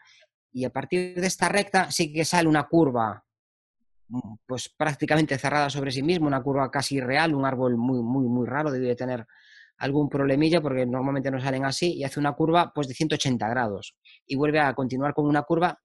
Y 0.52 0.64
a 0.66 0.70
partir 0.70 1.20
de 1.20 1.28
esta 1.28 1.50
recta 1.50 1.92
sí 1.92 2.14
que 2.14 2.26
sale 2.26 2.48
una 2.48 2.68
curva 2.68 3.26
pues 4.46 4.70
prácticamente 4.70 5.38
cerrada 5.38 5.70
sobre 5.70 5.92
sí 5.92 6.04
mismo, 6.04 6.28
una 6.28 6.42
curva 6.42 6.72
casi 6.72 7.00
real, 7.00 7.36
un 7.36 7.46
árbol 7.46 7.78
muy, 7.78 8.02
muy, 8.02 8.28
muy 8.28 8.48
raro, 8.48 8.72
debe 8.72 8.96
tener 8.96 9.26
algún 9.78 10.10
problemilla 10.10 10.62
porque 10.62 10.86
normalmente 10.86 11.30
no 11.30 11.40
salen 11.40 11.66
así 11.66 11.94
y 11.94 12.04
hace 12.04 12.20
una 12.20 12.34
curva 12.34 12.72
pues 12.74 12.88
de 12.88 12.94
180 12.94 13.48
grados 13.48 13.96
y 14.26 14.36
vuelve 14.36 14.60
a 14.60 14.74
continuar 14.74 15.14
con 15.14 15.28
una 15.28 15.44
curva 15.44 15.80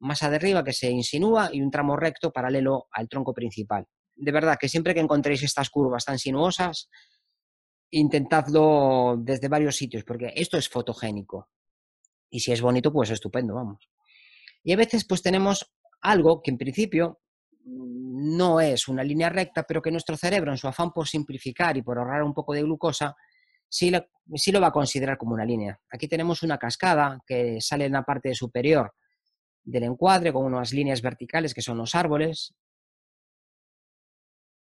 más 0.00 0.22
arriba 0.22 0.62
que 0.62 0.72
se 0.72 0.90
insinúa 0.90 1.50
y 1.52 1.60
un 1.60 1.70
tramo 1.70 1.96
recto 1.96 2.32
paralelo 2.32 2.86
al 2.92 3.08
tronco 3.08 3.32
principal. 3.32 3.86
De 4.14 4.30
verdad 4.30 4.56
que 4.60 4.68
siempre 4.68 4.94
que 4.94 5.00
encontréis 5.00 5.42
estas 5.42 5.70
curvas 5.70 6.04
tan 6.04 6.18
sinuosas, 6.18 6.88
intentadlo 7.90 9.16
desde 9.18 9.48
varios 9.48 9.76
sitios 9.76 10.04
porque 10.04 10.32
esto 10.36 10.56
es 10.56 10.68
fotogénico. 10.68 11.48
Y 12.30 12.40
si 12.40 12.52
es 12.52 12.60
bonito, 12.60 12.92
pues 12.92 13.10
estupendo, 13.10 13.54
vamos. 13.54 13.88
Y 14.62 14.72
a 14.72 14.76
veces 14.76 15.04
pues 15.06 15.22
tenemos 15.22 15.72
algo 16.00 16.42
que 16.42 16.50
en 16.50 16.58
principio 16.58 17.20
no 17.66 18.60
es 18.60 18.88
una 18.88 19.02
línea 19.02 19.28
recta, 19.28 19.62
pero 19.62 19.80
que 19.80 19.90
nuestro 19.90 20.16
cerebro, 20.16 20.50
en 20.50 20.58
su 20.58 20.68
afán 20.68 20.92
por 20.92 21.08
simplificar 21.08 21.76
y 21.76 21.82
por 21.82 21.98
ahorrar 21.98 22.22
un 22.22 22.34
poco 22.34 22.52
de 22.52 22.62
glucosa, 22.62 23.16
sí 23.68 23.90
lo, 23.90 24.60
va 24.60 24.68
a 24.68 24.72
considerar 24.72 25.18
como 25.18 25.34
una 25.34 25.44
línea. 25.44 25.80
Aquí 25.90 26.06
tenemos 26.06 26.42
una 26.42 26.58
cascada 26.58 27.18
que 27.26 27.60
sale 27.60 27.86
en 27.86 27.92
la 27.92 28.02
parte 28.02 28.34
superior 28.34 28.94
del 29.64 29.84
encuadre 29.84 30.32
con 30.32 30.44
unas 30.44 30.72
líneas 30.72 31.02
verticales 31.02 31.54
que 31.54 31.62
son 31.62 31.78
los 31.78 31.94
árboles. 31.94 32.54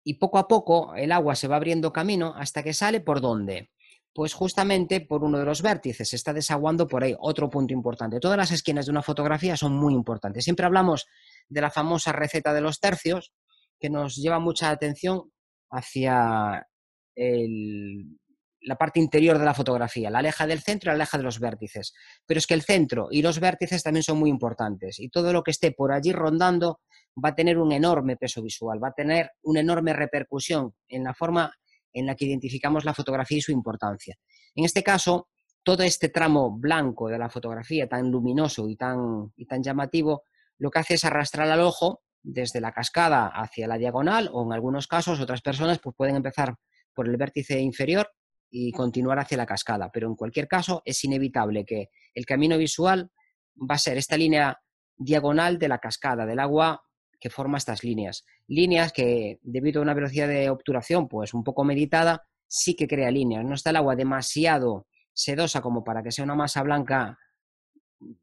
Y 0.02 0.14
poco 0.14 0.38
a 0.38 0.48
poco 0.48 0.94
el 0.94 1.12
agua 1.12 1.34
se 1.34 1.48
va 1.48 1.56
abriendo 1.56 1.92
camino 1.92 2.34
hasta 2.36 2.62
que 2.62 2.72
sale 2.72 3.00
por 3.00 3.20
dónde? 3.20 3.70
Pues 4.18 4.34
justamente 4.34 5.00
por 5.00 5.22
uno 5.22 5.38
de 5.38 5.44
los 5.44 5.62
vértices, 5.62 6.08
se 6.08 6.16
está 6.16 6.32
desaguando 6.32 6.88
por 6.88 7.04
ahí. 7.04 7.14
Otro 7.20 7.48
punto 7.48 7.72
importante. 7.72 8.18
Todas 8.18 8.36
las 8.36 8.50
esquinas 8.50 8.84
de 8.84 8.90
una 8.90 9.00
fotografía 9.00 9.56
son 9.56 9.76
muy 9.76 9.94
importantes. 9.94 10.42
Siempre 10.42 10.66
hablamos 10.66 11.06
de 11.48 11.60
la 11.60 11.70
famosa 11.70 12.10
receta 12.10 12.52
de 12.52 12.60
los 12.60 12.80
tercios, 12.80 13.32
que 13.78 13.88
nos 13.90 14.16
lleva 14.16 14.40
mucha 14.40 14.70
atención 14.70 15.30
hacia 15.70 16.66
la 17.14 18.76
parte 18.76 18.98
interior 18.98 19.38
de 19.38 19.44
la 19.44 19.54
fotografía, 19.54 20.10
la 20.10 20.18
aleja 20.18 20.48
del 20.48 20.62
centro 20.62 20.88
y 20.88 20.90
la 20.90 20.96
aleja 20.96 21.16
de 21.16 21.22
los 21.22 21.38
vértices. 21.38 21.94
Pero 22.26 22.38
es 22.38 22.48
que 22.48 22.54
el 22.54 22.62
centro 22.62 23.06
y 23.12 23.22
los 23.22 23.38
vértices 23.38 23.84
también 23.84 24.02
son 24.02 24.18
muy 24.18 24.30
importantes 24.30 24.98
y 24.98 25.10
todo 25.10 25.32
lo 25.32 25.44
que 25.44 25.52
esté 25.52 25.70
por 25.70 25.92
allí 25.92 26.10
rondando 26.10 26.80
va 27.24 27.28
a 27.28 27.34
tener 27.36 27.56
un 27.56 27.70
enorme 27.70 28.16
peso 28.16 28.42
visual, 28.42 28.82
va 28.82 28.88
a 28.88 28.94
tener 28.94 29.30
una 29.42 29.60
enorme 29.60 29.92
repercusión 29.92 30.74
en 30.88 31.04
la 31.04 31.14
forma 31.14 31.54
en 31.92 32.06
la 32.06 32.14
que 32.14 32.26
identificamos 32.26 32.84
la 32.84 32.94
fotografía 32.94 33.38
y 33.38 33.42
su 33.42 33.52
importancia. 33.52 34.16
En 34.54 34.64
este 34.64 34.82
caso, 34.82 35.28
todo 35.62 35.82
este 35.82 36.08
tramo 36.08 36.50
blanco 36.58 37.08
de 37.08 37.18
la 37.18 37.28
fotografía, 37.28 37.88
tan 37.88 38.10
luminoso 38.10 38.68
y 38.68 38.76
tan, 38.76 39.32
y 39.36 39.46
tan 39.46 39.62
llamativo, 39.62 40.22
lo 40.58 40.70
que 40.70 40.78
hace 40.78 40.94
es 40.94 41.04
arrastrar 41.04 41.48
al 41.50 41.60
ojo 41.60 42.02
desde 42.22 42.60
la 42.60 42.72
cascada 42.72 43.28
hacia 43.28 43.68
la 43.68 43.78
diagonal 43.78 44.28
o 44.32 44.44
en 44.44 44.52
algunos 44.52 44.86
casos 44.86 45.20
otras 45.20 45.40
personas 45.40 45.78
pues, 45.78 45.94
pueden 45.96 46.16
empezar 46.16 46.56
por 46.92 47.08
el 47.08 47.16
vértice 47.16 47.60
inferior 47.60 48.10
y 48.50 48.72
continuar 48.72 49.18
hacia 49.18 49.36
la 49.36 49.46
cascada. 49.46 49.90
Pero 49.92 50.08
en 50.08 50.16
cualquier 50.16 50.48
caso 50.48 50.82
es 50.84 51.02
inevitable 51.04 51.64
que 51.64 51.90
el 52.14 52.26
camino 52.26 52.58
visual 52.58 53.10
va 53.58 53.74
a 53.76 53.78
ser 53.78 53.98
esta 53.98 54.16
línea 54.16 54.58
diagonal 54.96 55.58
de 55.58 55.68
la 55.68 55.78
cascada 55.78 56.26
del 56.26 56.40
agua 56.40 56.82
que 57.20 57.30
forma 57.30 57.58
estas 57.58 57.82
líneas. 57.82 58.24
Líneas 58.46 58.92
que, 58.92 59.38
debido 59.42 59.80
a 59.80 59.82
una 59.82 59.94
velocidad 59.94 60.28
de 60.28 60.50
obturación 60.50 61.08
pues 61.08 61.34
un 61.34 61.44
poco 61.44 61.64
meditada, 61.64 62.26
sí 62.46 62.74
que 62.74 62.88
crea 62.88 63.10
líneas. 63.10 63.44
No 63.44 63.54
está 63.54 63.70
el 63.70 63.76
agua 63.76 63.96
demasiado 63.96 64.86
sedosa 65.12 65.60
como 65.60 65.82
para 65.82 66.02
que 66.02 66.12
sea 66.12 66.24
una 66.24 66.36
masa 66.36 66.62
blanca 66.62 67.18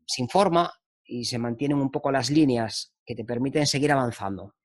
sin 0.06 0.30
forma 0.30 0.72
y 1.04 1.26
se 1.26 1.38
mantienen 1.38 1.78
un 1.78 1.92
poco 1.92 2.12
las 2.12 2.30
líneas 2.30 2.96
que 3.06 3.16
te 3.16 3.26
permiten 3.26 3.68
seguir 3.68 3.92
avanzando. 3.92 4.56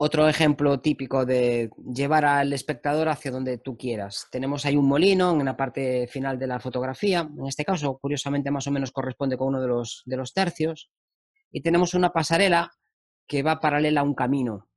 Otro 0.00 0.28
ejemplo 0.28 0.80
típico 0.80 1.26
de 1.26 1.70
llevar 1.92 2.24
al 2.24 2.52
espectador 2.52 3.08
hacia 3.08 3.32
donde 3.32 3.58
tú 3.58 3.76
quieras. 3.76 4.28
Tenemos 4.30 4.64
ahí 4.64 4.76
un 4.76 4.86
molino 4.86 5.32
en 5.32 5.44
la 5.44 5.56
parte 5.56 6.06
final 6.06 6.38
de 6.38 6.46
la 6.46 6.60
fotografía. 6.60 7.28
En 7.36 7.48
este 7.48 7.64
caso, 7.64 7.98
curiosamente, 7.98 8.52
más 8.52 8.68
o 8.68 8.70
menos 8.70 8.92
corresponde 8.92 9.36
con 9.36 9.48
uno 9.48 9.60
de 9.60 9.66
los, 9.66 10.02
de 10.06 10.16
los 10.16 10.32
tercios 10.32 10.88
y 11.50 11.62
tenemos 11.62 11.94
una 11.94 12.12
pasarela 12.12 12.72
que 13.26 13.42
va 13.42 13.60
paralela 13.60 14.00
a 14.00 14.04
un 14.04 14.14
camino. 14.14 14.68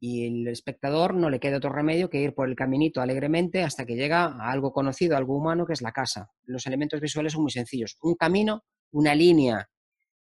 Y 0.00 0.26
el 0.26 0.48
espectador 0.48 1.14
no 1.14 1.30
le 1.30 1.40
queda 1.40 1.56
otro 1.56 1.72
remedio 1.72 2.10
que 2.10 2.20
ir 2.20 2.34
por 2.34 2.48
el 2.48 2.56
caminito 2.56 3.00
alegremente 3.00 3.62
hasta 3.62 3.86
que 3.86 3.96
llega 3.96 4.24
a 4.24 4.50
algo 4.50 4.72
conocido, 4.72 5.16
algo 5.16 5.36
humano, 5.36 5.64
que 5.64 5.72
es 5.72 5.82
la 5.82 5.92
casa. 5.92 6.30
Los 6.44 6.66
elementos 6.66 7.00
visuales 7.00 7.32
son 7.32 7.42
muy 7.42 7.50
sencillos. 7.50 7.96
Un 8.02 8.14
camino, 8.14 8.64
una 8.92 9.14
línea 9.14 9.68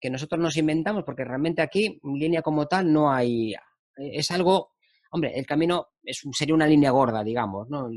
que 0.00 0.10
nosotros 0.10 0.40
nos 0.40 0.56
inventamos, 0.56 1.04
porque 1.04 1.24
realmente 1.24 1.62
aquí, 1.62 2.00
línea 2.02 2.42
como 2.42 2.66
tal, 2.66 2.90
no 2.90 3.12
hay. 3.12 3.54
Es 3.96 4.30
algo. 4.30 4.70
Hombre, 5.10 5.32
el 5.38 5.46
camino 5.46 5.88
es, 6.02 6.22
sería 6.32 6.54
una 6.54 6.66
línea 6.66 6.90
gorda, 6.90 7.22
digamos, 7.22 7.68
¿no? 7.68 7.88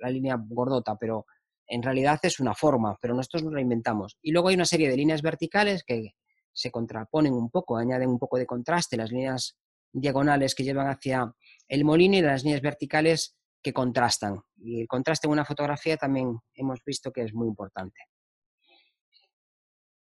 La 0.00 0.10
línea 0.10 0.36
gordota, 0.38 0.96
pero 0.98 1.26
en 1.66 1.82
realidad 1.82 2.18
es 2.22 2.40
una 2.40 2.54
forma, 2.54 2.96
pero 3.00 3.14
nosotros 3.14 3.44
nos 3.44 3.52
la 3.52 3.60
inventamos. 3.60 4.18
Y 4.20 4.32
luego 4.32 4.48
hay 4.48 4.54
una 4.56 4.64
serie 4.64 4.90
de 4.90 4.96
líneas 4.96 5.22
verticales 5.22 5.84
que 5.84 6.14
se 6.54 6.70
contraponen 6.70 7.34
un 7.34 7.50
poco, 7.50 7.76
añaden 7.76 8.08
un 8.08 8.18
poco 8.18 8.38
de 8.38 8.46
contraste, 8.46 8.96
las 8.96 9.10
líneas 9.10 9.58
diagonales 9.92 10.54
que 10.54 10.64
llevan 10.64 10.88
hacia 10.88 11.32
el 11.68 11.84
molino 11.84 12.16
y 12.16 12.22
las 12.22 12.44
líneas 12.44 12.62
verticales 12.62 13.36
que 13.62 13.72
contrastan. 13.72 14.40
Y 14.56 14.82
el 14.82 14.88
contraste 14.88 15.26
en 15.26 15.32
una 15.32 15.44
fotografía 15.44 15.96
también 15.96 16.38
hemos 16.54 16.80
visto 16.84 17.12
que 17.12 17.22
es 17.22 17.34
muy 17.34 17.48
importante. 17.48 18.00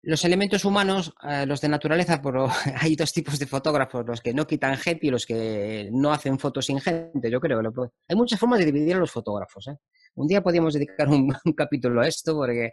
Los 0.05 0.25
elementos 0.25 0.65
humanos, 0.65 1.13
eh, 1.23 1.45
los 1.45 1.61
de 1.61 1.69
naturaleza, 1.69 2.21
pero 2.21 2.49
hay 2.81 2.95
dos 2.97 3.13
tipos 3.13 3.39
de 3.39 3.47
fotógrafos, 3.47 4.05
los 4.05 4.19
que 4.19 4.33
no 4.33 4.45
quitan 4.45 4.75
gente 4.75 5.07
y 5.07 5.09
los 5.09 5.25
que 5.25 5.89
no 5.93 6.11
hacen 6.11 6.37
fotos 6.39 6.65
sin 6.65 6.81
gente, 6.81 7.31
yo 7.31 7.39
creo. 7.39 7.61
Hay 8.09 8.15
muchas 8.17 8.37
formas 8.37 8.59
de 8.59 8.65
dividir 8.65 8.95
a 8.95 8.99
los 8.99 9.11
fotógrafos. 9.11 9.67
¿eh? 9.67 9.77
Un 10.15 10.27
día 10.27 10.43
podríamos 10.43 10.73
dedicar 10.73 11.07
un, 11.09 11.33
capítulo 11.55 12.01
a 12.01 12.07
esto 12.07 12.35
porque 12.35 12.71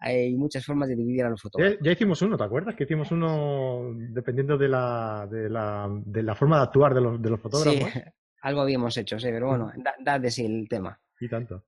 hay 0.00 0.36
muchas 0.36 0.64
formas 0.64 0.88
de 0.88 0.96
dividir 0.96 1.24
a 1.24 1.30
los 1.30 1.42
fotógrafos. 1.42 1.78
Ya, 1.82 1.92
hicimos 1.92 2.22
uno, 2.22 2.36
¿te 2.36 2.44
acuerdas? 2.44 2.76
Que 2.76 2.84
hicimos 2.84 3.10
uno 3.10 3.92
dependiendo 3.94 4.56
de 4.56 4.68
la, 4.68 5.26
de 5.30 5.50
la, 5.50 5.88
de 5.90 6.22
la 6.22 6.34
forma 6.34 6.58
de 6.58 6.62
actuar 6.62 6.94
de 6.94 7.00
los, 7.00 7.20
de 7.20 7.30
los 7.30 7.40
fotógrafos. 7.40 7.92
Sí, 7.92 8.00
algo 8.42 8.60
habíamos 8.60 8.96
hecho, 8.96 9.18
sí, 9.18 9.26
pero 9.30 9.48
bueno, 9.48 9.72
da, 10.04 10.18
de 10.18 10.30
sí 10.30 10.46
el 10.46 10.68
tema. 10.68 11.00
Y 11.20 11.28
tanto. 11.28 11.64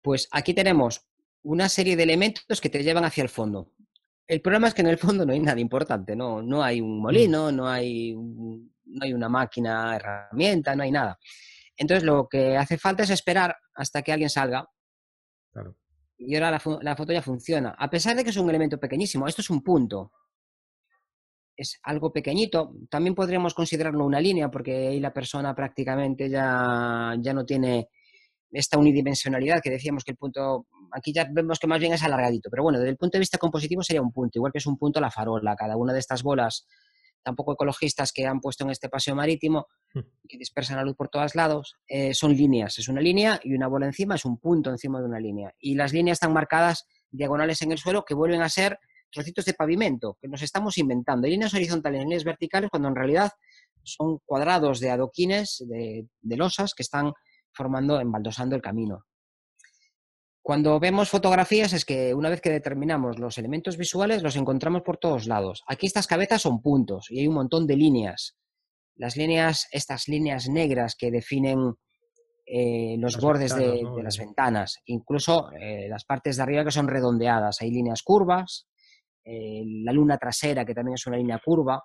Pues 0.00 0.28
aquí 0.32 0.54
tenemos 0.54 1.06
una 1.42 1.68
serie 1.68 1.96
de 1.96 2.02
elementos 2.02 2.60
que 2.60 2.70
te 2.70 2.82
llevan 2.82 3.04
hacia 3.04 3.22
el 3.22 3.28
fondo. 3.28 3.72
El 4.26 4.40
problema 4.40 4.68
es 4.68 4.74
que 4.74 4.80
en 4.80 4.88
el 4.88 4.96
fondo 4.96 5.26
no 5.26 5.34
hay 5.34 5.40
nada 5.40 5.60
importante, 5.60 6.16
no, 6.16 6.40
no 6.40 6.62
hay 6.62 6.80
un 6.80 6.98
molino, 6.98 7.52
mm. 7.52 7.56
no 7.56 7.68
hay, 7.68 8.14
no 8.14 9.02
hay 9.02 9.12
una 9.12 9.28
máquina, 9.28 9.96
herramienta, 9.96 10.74
no 10.74 10.82
hay 10.82 10.90
nada. 10.90 11.18
Entonces 11.76 12.04
lo 12.04 12.26
que 12.26 12.56
hace 12.56 12.78
falta 12.78 13.02
es 13.02 13.10
esperar 13.10 13.54
hasta 13.74 14.00
que 14.00 14.12
alguien 14.12 14.30
salga. 14.30 14.66
Claro 15.52 15.76
y 16.18 16.34
ahora 16.34 16.50
la, 16.50 16.96
foto 16.96 17.12
ya 17.12 17.22
funciona. 17.22 17.74
A 17.78 17.90
pesar 17.90 18.16
de 18.16 18.24
que 18.24 18.30
es 18.30 18.36
un 18.36 18.48
elemento 18.48 18.78
pequeñísimo, 18.78 19.26
esto 19.26 19.42
es 19.42 19.50
un 19.50 19.62
punto. 19.62 20.12
Es 21.56 21.78
algo 21.82 22.12
pequeñito. 22.12 22.74
También 22.90 23.14
podríamos 23.14 23.54
considerarlo 23.54 24.04
una 24.04 24.20
línea 24.20 24.50
porque 24.50 24.88
ahí 24.88 25.00
la 25.00 25.12
persona 25.12 25.54
prácticamente 25.54 26.28
ya, 26.28 27.14
ya 27.20 27.32
no 27.32 27.44
tiene 27.44 27.88
esta 28.54 28.78
unidimensionalidad 28.78 29.60
que 29.60 29.70
decíamos 29.70 30.04
que 30.04 30.12
el 30.12 30.16
punto, 30.16 30.66
aquí 30.92 31.12
ya 31.12 31.26
vemos 31.30 31.58
que 31.58 31.66
más 31.66 31.80
bien 31.80 31.92
es 31.92 32.04
alargadito, 32.04 32.48
pero 32.50 32.62
bueno, 32.62 32.78
desde 32.78 32.90
el 32.90 32.96
punto 32.96 33.18
de 33.18 33.20
vista 33.20 33.36
compositivo 33.36 33.82
sería 33.82 34.00
un 34.00 34.12
punto, 34.12 34.38
igual 34.38 34.52
que 34.52 34.58
es 34.58 34.66
un 34.66 34.78
punto 34.78 35.00
la 35.00 35.10
farola, 35.10 35.56
cada 35.56 35.76
una 35.76 35.92
de 35.92 35.98
estas 35.98 36.22
bolas 36.22 36.64
tampoco 37.24 37.54
ecologistas 37.54 38.12
que 38.12 38.26
han 38.26 38.40
puesto 38.40 38.64
en 38.64 38.70
este 38.70 38.88
paseo 38.88 39.16
marítimo, 39.16 39.66
hmm. 39.94 40.00
que 40.28 40.38
dispersan 40.38 40.76
la 40.76 40.84
luz 40.84 40.94
por 40.94 41.08
todos 41.08 41.34
lados, 41.34 41.76
eh, 41.88 42.14
son 42.14 42.36
líneas. 42.36 42.78
Es 42.78 42.88
una 42.88 43.00
línea 43.00 43.40
y 43.42 43.54
una 43.54 43.66
bola 43.66 43.86
encima 43.86 44.14
es 44.14 44.24
un 44.24 44.38
punto 44.38 44.70
encima 44.70 45.00
de 45.00 45.06
una 45.06 45.18
línea. 45.18 45.52
Y 45.58 45.74
las 45.74 45.92
líneas 45.92 46.16
están 46.16 46.32
marcadas 46.32 46.86
diagonales 47.10 47.62
en 47.62 47.72
el 47.72 47.78
suelo 47.78 48.04
que 48.04 48.14
vuelven 48.14 48.42
a 48.42 48.48
ser 48.48 48.78
trocitos 49.10 49.44
de 49.44 49.54
pavimento 49.54 50.18
que 50.20 50.28
nos 50.28 50.42
estamos 50.42 50.76
inventando. 50.78 51.26
Hay 51.26 51.32
líneas 51.32 51.54
horizontales 51.54 52.00
y 52.00 52.04
líneas 52.04 52.24
verticales 52.24 52.70
cuando 52.70 52.88
en 52.88 52.96
realidad 52.96 53.32
son 53.82 54.18
cuadrados 54.24 54.80
de 54.80 54.90
adoquines, 54.90 55.64
de, 55.66 56.06
de 56.20 56.36
losas 56.36 56.74
que 56.74 56.82
están 56.82 57.12
formando, 57.52 58.00
embaldosando 58.00 58.56
el 58.56 58.62
camino. 58.62 59.06
Cuando 60.44 60.78
vemos 60.78 61.08
fotografías 61.08 61.72
es 61.72 61.86
que 61.86 62.12
una 62.12 62.28
vez 62.28 62.42
que 62.42 62.50
determinamos 62.50 63.18
los 63.18 63.38
elementos 63.38 63.78
visuales 63.78 64.22
los 64.22 64.36
encontramos 64.36 64.82
por 64.82 64.98
todos 64.98 65.26
lados. 65.26 65.64
Aquí 65.66 65.86
estas 65.86 66.06
cabezas 66.06 66.42
son 66.42 66.60
puntos 66.60 67.10
y 67.10 67.20
hay 67.20 67.28
un 67.28 67.36
montón 67.36 67.66
de 67.66 67.78
líneas. 67.78 68.36
Las 68.94 69.16
líneas, 69.16 69.66
estas 69.72 70.06
líneas 70.06 70.50
negras 70.50 70.96
que 70.96 71.10
definen 71.10 71.76
eh, 72.44 72.96
los 72.98 73.18
bordes 73.18 73.56
de, 73.56 73.84
las 74.02 74.18
ventanas, 74.18 74.80
incluso 74.84 75.50
eh, 75.52 75.88
las 75.88 76.04
partes 76.04 76.36
de 76.36 76.42
arriba 76.42 76.62
que 76.62 76.72
son 76.72 76.88
redondeadas. 76.88 77.62
Hay 77.62 77.70
líneas 77.70 78.02
curvas, 78.02 78.68
eh, 79.24 79.62
la 79.64 79.92
luna 79.94 80.18
trasera 80.18 80.66
que 80.66 80.74
también 80.74 80.96
es 80.96 81.06
una 81.06 81.16
línea 81.16 81.40
curva, 81.42 81.82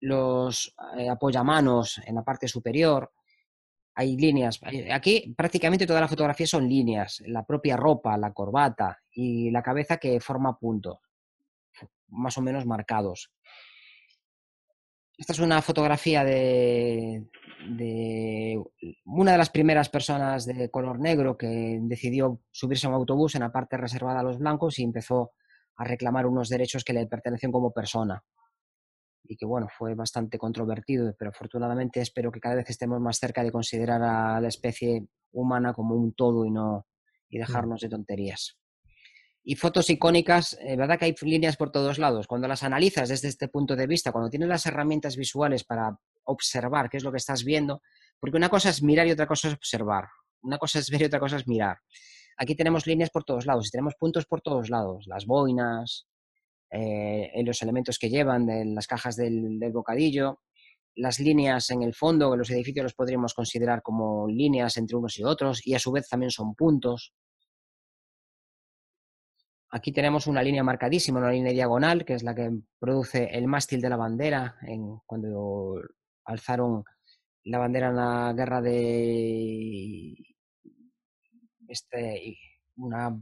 los 0.00 0.74
apoyamanos 1.08 2.00
en 2.04 2.16
la 2.16 2.24
parte 2.24 2.48
superior, 2.48 3.12
hay 3.94 4.16
líneas. 4.16 4.60
Aquí 4.92 5.34
prácticamente 5.36 5.86
toda 5.86 6.00
la 6.00 6.08
fotografía 6.08 6.46
son 6.46 6.68
líneas, 6.68 7.22
la 7.26 7.44
propia 7.44 7.76
ropa, 7.76 8.16
la 8.16 8.32
corbata 8.32 8.98
y 9.10 9.50
la 9.50 9.62
cabeza 9.62 9.98
que 9.98 10.20
forma 10.20 10.58
puntos, 10.58 10.98
más 12.08 12.36
o 12.38 12.42
menos 12.42 12.66
marcados. 12.66 13.30
Esta 15.18 15.34
es 15.34 15.38
una 15.40 15.60
fotografía 15.60 16.24
de, 16.24 17.28
una 19.04 19.32
de 19.32 19.38
las 19.38 19.50
primeras 19.50 19.90
personas 19.90 20.46
de 20.46 20.70
color 20.70 20.98
negro 20.98 21.36
que 21.36 21.78
decidió 21.82 22.40
subirse 22.50 22.86
a 22.86 22.88
un 22.88 22.94
autobús 22.94 23.34
en 23.34 23.42
la 23.42 23.52
parte 23.52 23.76
reservada 23.76 24.20
a 24.20 24.22
los 24.22 24.38
blancos 24.38 24.78
y 24.78 24.82
empezó 24.82 25.32
a 25.76 25.84
reclamar 25.84 26.26
unos 26.26 26.48
derechos 26.48 26.84
que 26.84 26.94
le 26.94 27.06
pertenecen 27.06 27.52
como 27.52 27.70
persona 27.70 28.24
y 29.30 29.36
que 29.36 29.46
bueno, 29.46 29.68
fue 29.70 29.94
bastante 29.94 30.38
controvertido, 30.38 31.14
pero 31.16 31.30
afortunadamente 31.30 32.00
espero 32.00 32.32
que 32.32 32.40
cada 32.40 32.56
vez 32.56 32.68
estemos 32.68 33.00
más 33.00 33.16
cerca 33.16 33.44
de 33.44 33.52
considerar 33.52 34.02
a 34.02 34.40
la 34.40 34.48
especie 34.48 35.06
humana 35.30 35.72
como 35.72 35.94
un 35.94 36.14
todo 36.14 36.44
y 36.44 36.50
no 36.50 36.88
y 37.28 37.38
mm. 37.38 37.40
dejarnos 37.40 37.80
de 37.80 37.88
tonterías. 37.88 38.58
Y 39.44 39.54
fotos 39.54 39.88
icónicas, 39.88 40.58
eh, 40.60 40.74
verdad 40.74 40.98
que 40.98 41.04
hay 41.04 41.14
líneas 41.22 41.56
por 41.56 41.70
todos 41.70 41.98
lados. 41.98 42.26
Cuando 42.26 42.48
las 42.48 42.64
analizas 42.64 43.08
desde 43.08 43.28
este 43.28 43.46
punto 43.46 43.76
de 43.76 43.86
vista, 43.86 44.10
cuando 44.10 44.30
tienes 44.30 44.48
las 44.48 44.66
herramientas 44.66 45.16
visuales 45.16 45.62
para 45.62 45.96
observar 46.24 46.90
qué 46.90 46.96
es 46.96 47.04
lo 47.04 47.12
que 47.12 47.18
estás 47.18 47.44
viendo, 47.44 47.82
porque 48.18 48.36
una 48.36 48.48
cosa 48.48 48.70
es 48.70 48.82
mirar 48.82 49.06
y 49.06 49.12
otra 49.12 49.28
cosa 49.28 49.46
es 49.46 49.54
observar. 49.54 50.08
Una 50.42 50.58
cosa 50.58 50.80
es 50.80 50.90
ver 50.90 51.02
y 51.02 51.04
otra 51.04 51.20
cosa 51.20 51.36
es 51.36 51.46
mirar. 51.46 51.78
Aquí 52.36 52.56
tenemos 52.56 52.88
líneas 52.88 53.10
por 53.10 53.22
todos 53.22 53.46
lados, 53.46 53.70
tenemos 53.70 53.94
puntos 53.94 54.26
por 54.26 54.40
todos 54.40 54.70
lados, 54.70 55.04
las 55.06 55.24
boinas, 55.24 56.08
eh, 56.70 57.30
en 57.34 57.46
los 57.46 57.60
elementos 57.62 57.98
que 57.98 58.08
llevan, 58.08 58.48
en 58.48 58.74
las 58.74 58.86
cajas 58.86 59.16
del, 59.16 59.58
bocadillo, 59.72 60.40
las 60.94 61.18
líneas 61.18 61.70
en 61.70 61.82
el 61.82 61.94
fondo, 61.94 62.36
los 62.36 62.50
edificios 62.50 62.84
los 62.84 62.94
podríamos 62.94 63.34
considerar 63.34 63.82
como 63.82 64.28
líneas 64.28 64.76
entre 64.76 64.96
unos 64.96 65.18
y 65.18 65.24
otros, 65.24 65.66
y 65.66 65.74
a 65.74 65.78
su 65.78 65.92
vez 65.92 66.08
también 66.08 66.30
son 66.30 66.54
puntos. 66.54 67.12
Aquí 69.72 69.92
tenemos 69.92 70.26
una 70.26 70.42
línea 70.42 70.64
marcadísima, 70.64 71.20
una 71.20 71.30
línea 71.30 71.52
diagonal, 71.52 72.04
que 72.04 72.14
es 72.14 72.22
la 72.22 72.34
que 72.34 72.50
produce 72.78 73.30
el 73.32 73.46
mástil 73.46 73.80
de 73.80 73.88
la 73.88 73.96
bandera 73.96 74.56
en, 74.62 74.98
cuando 75.06 75.80
alzaron 76.24 76.84
la 77.44 77.58
bandera 77.58 77.88
en 77.88 77.96
la 77.96 78.32
guerra 78.36 78.60
de 78.60 80.14
este, 81.68 82.36
una 82.76 83.16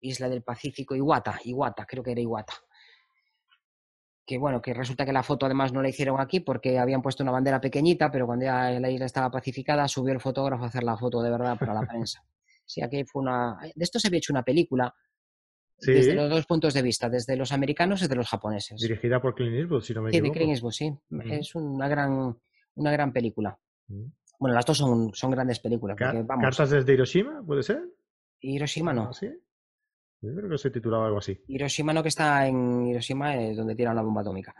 isla 0.00 0.28
del 0.28 0.42
Pacífico, 0.42 0.94
Iguata, 0.94 1.38
Iguata, 1.44 1.84
creo 1.84 2.02
que 2.02 2.12
era 2.12 2.20
Iguata. 2.20 2.54
Que 4.28 4.36
bueno, 4.36 4.60
que 4.60 4.74
resulta 4.74 5.06
que 5.06 5.12
la 5.14 5.22
foto 5.22 5.46
además 5.46 5.72
no 5.72 5.80
la 5.80 5.88
hicieron 5.88 6.20
aquí 6.20 6.40
porque 6.40 6.78
habían 6.78 7.00
puesto 7.00 7.22
una 7.22 7.32
bandera 7.32 7.62
pequeñita, 7.62 8.10
pero 8.10 8.26
cuando 8.26 8.44
ya 8.44 8.78
la 8.78 8.90
isla 8.90 9.06
estaba 9.06 9.30
pacificada, 9.30 9.88
subió 9.88 10.12
el 10.12 10.20
fotógrafo 10.20 10.64
a 10.64 10.66
hacer 10.66 10.82
la 10.82 10.98
foto 10.98 11.22
de 11.22 11.30
verdad 11.30 11.58
para 11.58 11.72
la 11.72 11.80
prensa. 11.80 12.22
Sí, 12.66 12.82
aquí 12.82 13.04
fue 13.06 13.22
una. 13.22 13.56
De 13.74 13.82
esto 13.82 13.98
se 13.98 14.08
había 14.08 14.18
hecho 14.18 14.34
una 14.34 14.42
película 14.42 14.94
desde 15.80 16.14
los 16.14 16.28
dos 16.28 16.44
puntos 16.44 16.74
de 16.74 16.82
vista, 16.82 17.08
desde 17.08 17.36
los 17.36 17.52
americanos 17.52 18.02
y 18.02 18.06
de 18.06 18.16
los 18.16 18.28
japoneses. 18.28 18.78
Dirigida 18.78 19.18
por 19.18 19.34
Clint 19.34 19.54
Eastwood, 19.54 19.80
si 19.80 19.94
no 19.94 20.02
me 20.02 20.10
equivoco. 20.10 20.26
Sí, 20.26 20.28
de 20.28 20.38
Clint 20.38 20.50
Eastwood, 20.50 20.72
sí. 20.72 20.92
Es 21.30 21.54
una 21.54 21.88
gran, 21.88 22.36
una 22.74 22.92
gran 22.92 23.14
película. 23.14 23.58
Bueno, 24.38 24.54
las 24.54 24.66
dos 24.66 24.76
son, 24.76 25.10
son 25.14 25.30
grandes 25.30 25.58
películas. 25.58 25.96
¿Cartas 25.96 26.68
desde 26.68 26.92
Hiroshima, 26.92 27.42
puede 27.46 27.62
ser? 27.62 27.82
Hiroshima 28.40 28.92
no. 28.92 29.10
¿Sí? 29.14 29.30
Yo 30.20 30.34
creo 30.34 30.50
que 30.50 30.58
se 30.58 30.70
titulaba 30.70 31.06
algo 31.06 31.18
así. 31.18 31.40
Hiroshima 31.46 31.92
no, 31.92 32.02
que 32.02 32.08
está 32.08 32.46
en 32.46 32.86
Hiroshima, 32.86 33.36
es 33.36 33.56
donde 33.56 33.74
tiran 33.74 33.94
la 33.94 34.02
bomba 34.02 34.22
atómica. 34.22 34.54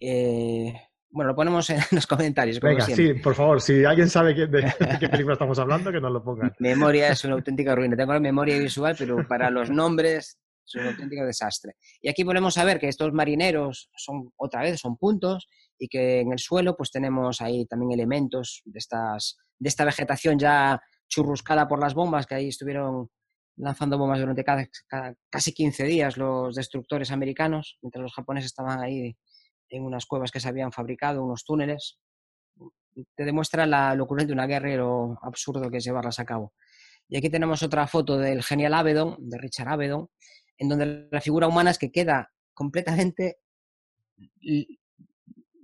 Eh, 0.00 0.72
bueno, 1.10 1.30
lo 1.30 1.36
ponemos 1.36 1.68
en 1.70 1.78
los 1.92 2.06
comentarios. 2.06 2.60
Venga, 2.60 2.84
sí, 2.84 3.14
por 3.14 3.34
favor, 3.34 3.60
si 3.60 3.84
alguien 3.84 4.08
sabe 4.08 4.34
de, 4.34 4.72
qué 5.00 5.08
película 5.08 5.34
estamos 5.34 5.58
hablando, 5.58 5.92
que 5.92 6.00
nos 6.00 6.12
lo 6.12 6.22
ponga. 6.22 6.52
Memoria 6.58 7.08
es 7.08 7.24
una 7.24 7.34
auténtica 7.34 7.74
ruina. 7.74 7.96
Tengo 7.96 8.12
la 8.12 8.20
memoria 8.20 8.58
visual, 8.58 8.94
pero 8.98 9.26
para 9.26 9.50
los 9.50 9.70
nombres 9.70 10.38
es 10.66 10.74
un 10.74 10.86
auténtico 10.88 11.24
desastre. 11.24 11.74
Y 12.00 12.08
aquí 12.08 12.24
volvemos 12.24 12.56
a 12.58 12.64
ver 12.64 12.78
que 12.78 12.88
estos 12.88 13.12
marineros 13.12 13.90
son, 13.96 14.32
otra 14.36 14.62
vez, 14.62 14.80
son 14.80 14.96
puntos 14.96 15.48
y 15.78 15.88
que 15.88 16.20
en 16.20 16.32
el 16.32 16.38
suelo 16.38 16.76
pues 16.76 16.90
tenemos 16.90 17.40
ahí 17.40 17.66
también 17.66 17.92
elementos 17.92 18.62
de, 18.64 18.78
estas, 18.78 19.36
de 19.58 19.68
esta 19.68 19.84
vegetación 19.84 20.38
ya 20.38 20.80
churruscada 21.08 21.68
por 21.68 21.80
las 21.80 21.94
bombas 21.94 22.26
que 22.26 22.34
ahí 22.34 22.48
estuvieron 22.48 23.08
lanzando 23.56 23.98
bombas 23.98 24.20
durante 24.20 24.44
casi 25.30 25.52
15 25.52 25.84
días 25.84 26.16
los 26.16 26.54
destructores 26.54 27.10
americanos, 27.10 27.78
mientras 27.82 28.02
los 28.02 28.12
japoneses 28.12 28.46
estaban 28.46 28.80
ahí 28.80 29.16
en 29.68 29.84
unas 29.84 30.06
cuevas 30.06 30.30
que 30.30 30.40
se 30.40 30.48
habían 30.48 30.72
fabricado, 30.72 31.24
unos 31.24 31.44
túneles. 31.44 31.98
Te 33.16 33.24
demuestra 33.24 33.66
la 33.66 33.94
locura 33.94 34.24
de 34.24 34.32
una 34.32 34.46
guerra 34.46 34.72
y 34.72 34.76
lo 34.76 35.18
absurdo 35.22 35.70
que 35.70 35.78
es 35.78 35.84
llevarlas 35.84 36.18
a 36.18 36.24
cabo. 36.24 36.52
Y 37.08 37.16
aquí 37.16 37.28
tenemos 37.28 37.62
otra 37.62 37.86
foto 37.86 38.16
del 38.18 38.42
genial 38.42 38.74
Avedon, 38.74 39.16
de 39.18 39.38
Richard 39.38 39.68
Avedon, 39.68 40.08
en 40.58 40.68
donde 40.68 41.08
la 41.10 41.20
figura 41.20 41.48
humana 41.48 41.70
es 41.70 41.78
que 41.78 41.90
queda 41.90 42.32
completamente... 42.52 43.38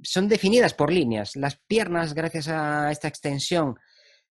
Son 0.03 0.29
definidas 0.29 0.74
por 0.74 0.92
líneas. 0.92 1.37
Las 1.37 1.61
piernas, 1.66 2.14
gracias 2.14 2.48
a 2.48 2.90
esta 2.90 3.07
extensión 3.07 3.76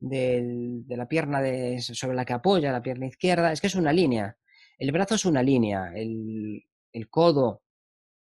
de 0.02 0.96
la 0.96 1.06
pierna 1.06 1.40
sobre 1.80 2.16
la 2.16 2.24
que 2.24 2.32
apoya, 2.32 2.72
la 2.72 2.82
pierna 2.82 3.06
izquierda, 3.06 3.52
es 3.52 3.60
que 3.60 3.68
es 3.68 3.74
una 3.74 3.92
línea. 3.92 4.36
El 4.78 4.90
brazo 4.90 5.14
es 5.14 5.24
una 5.24 5.42
línea, 5.42 5.92
el, 5.94 6.64
codo 7.08 7.62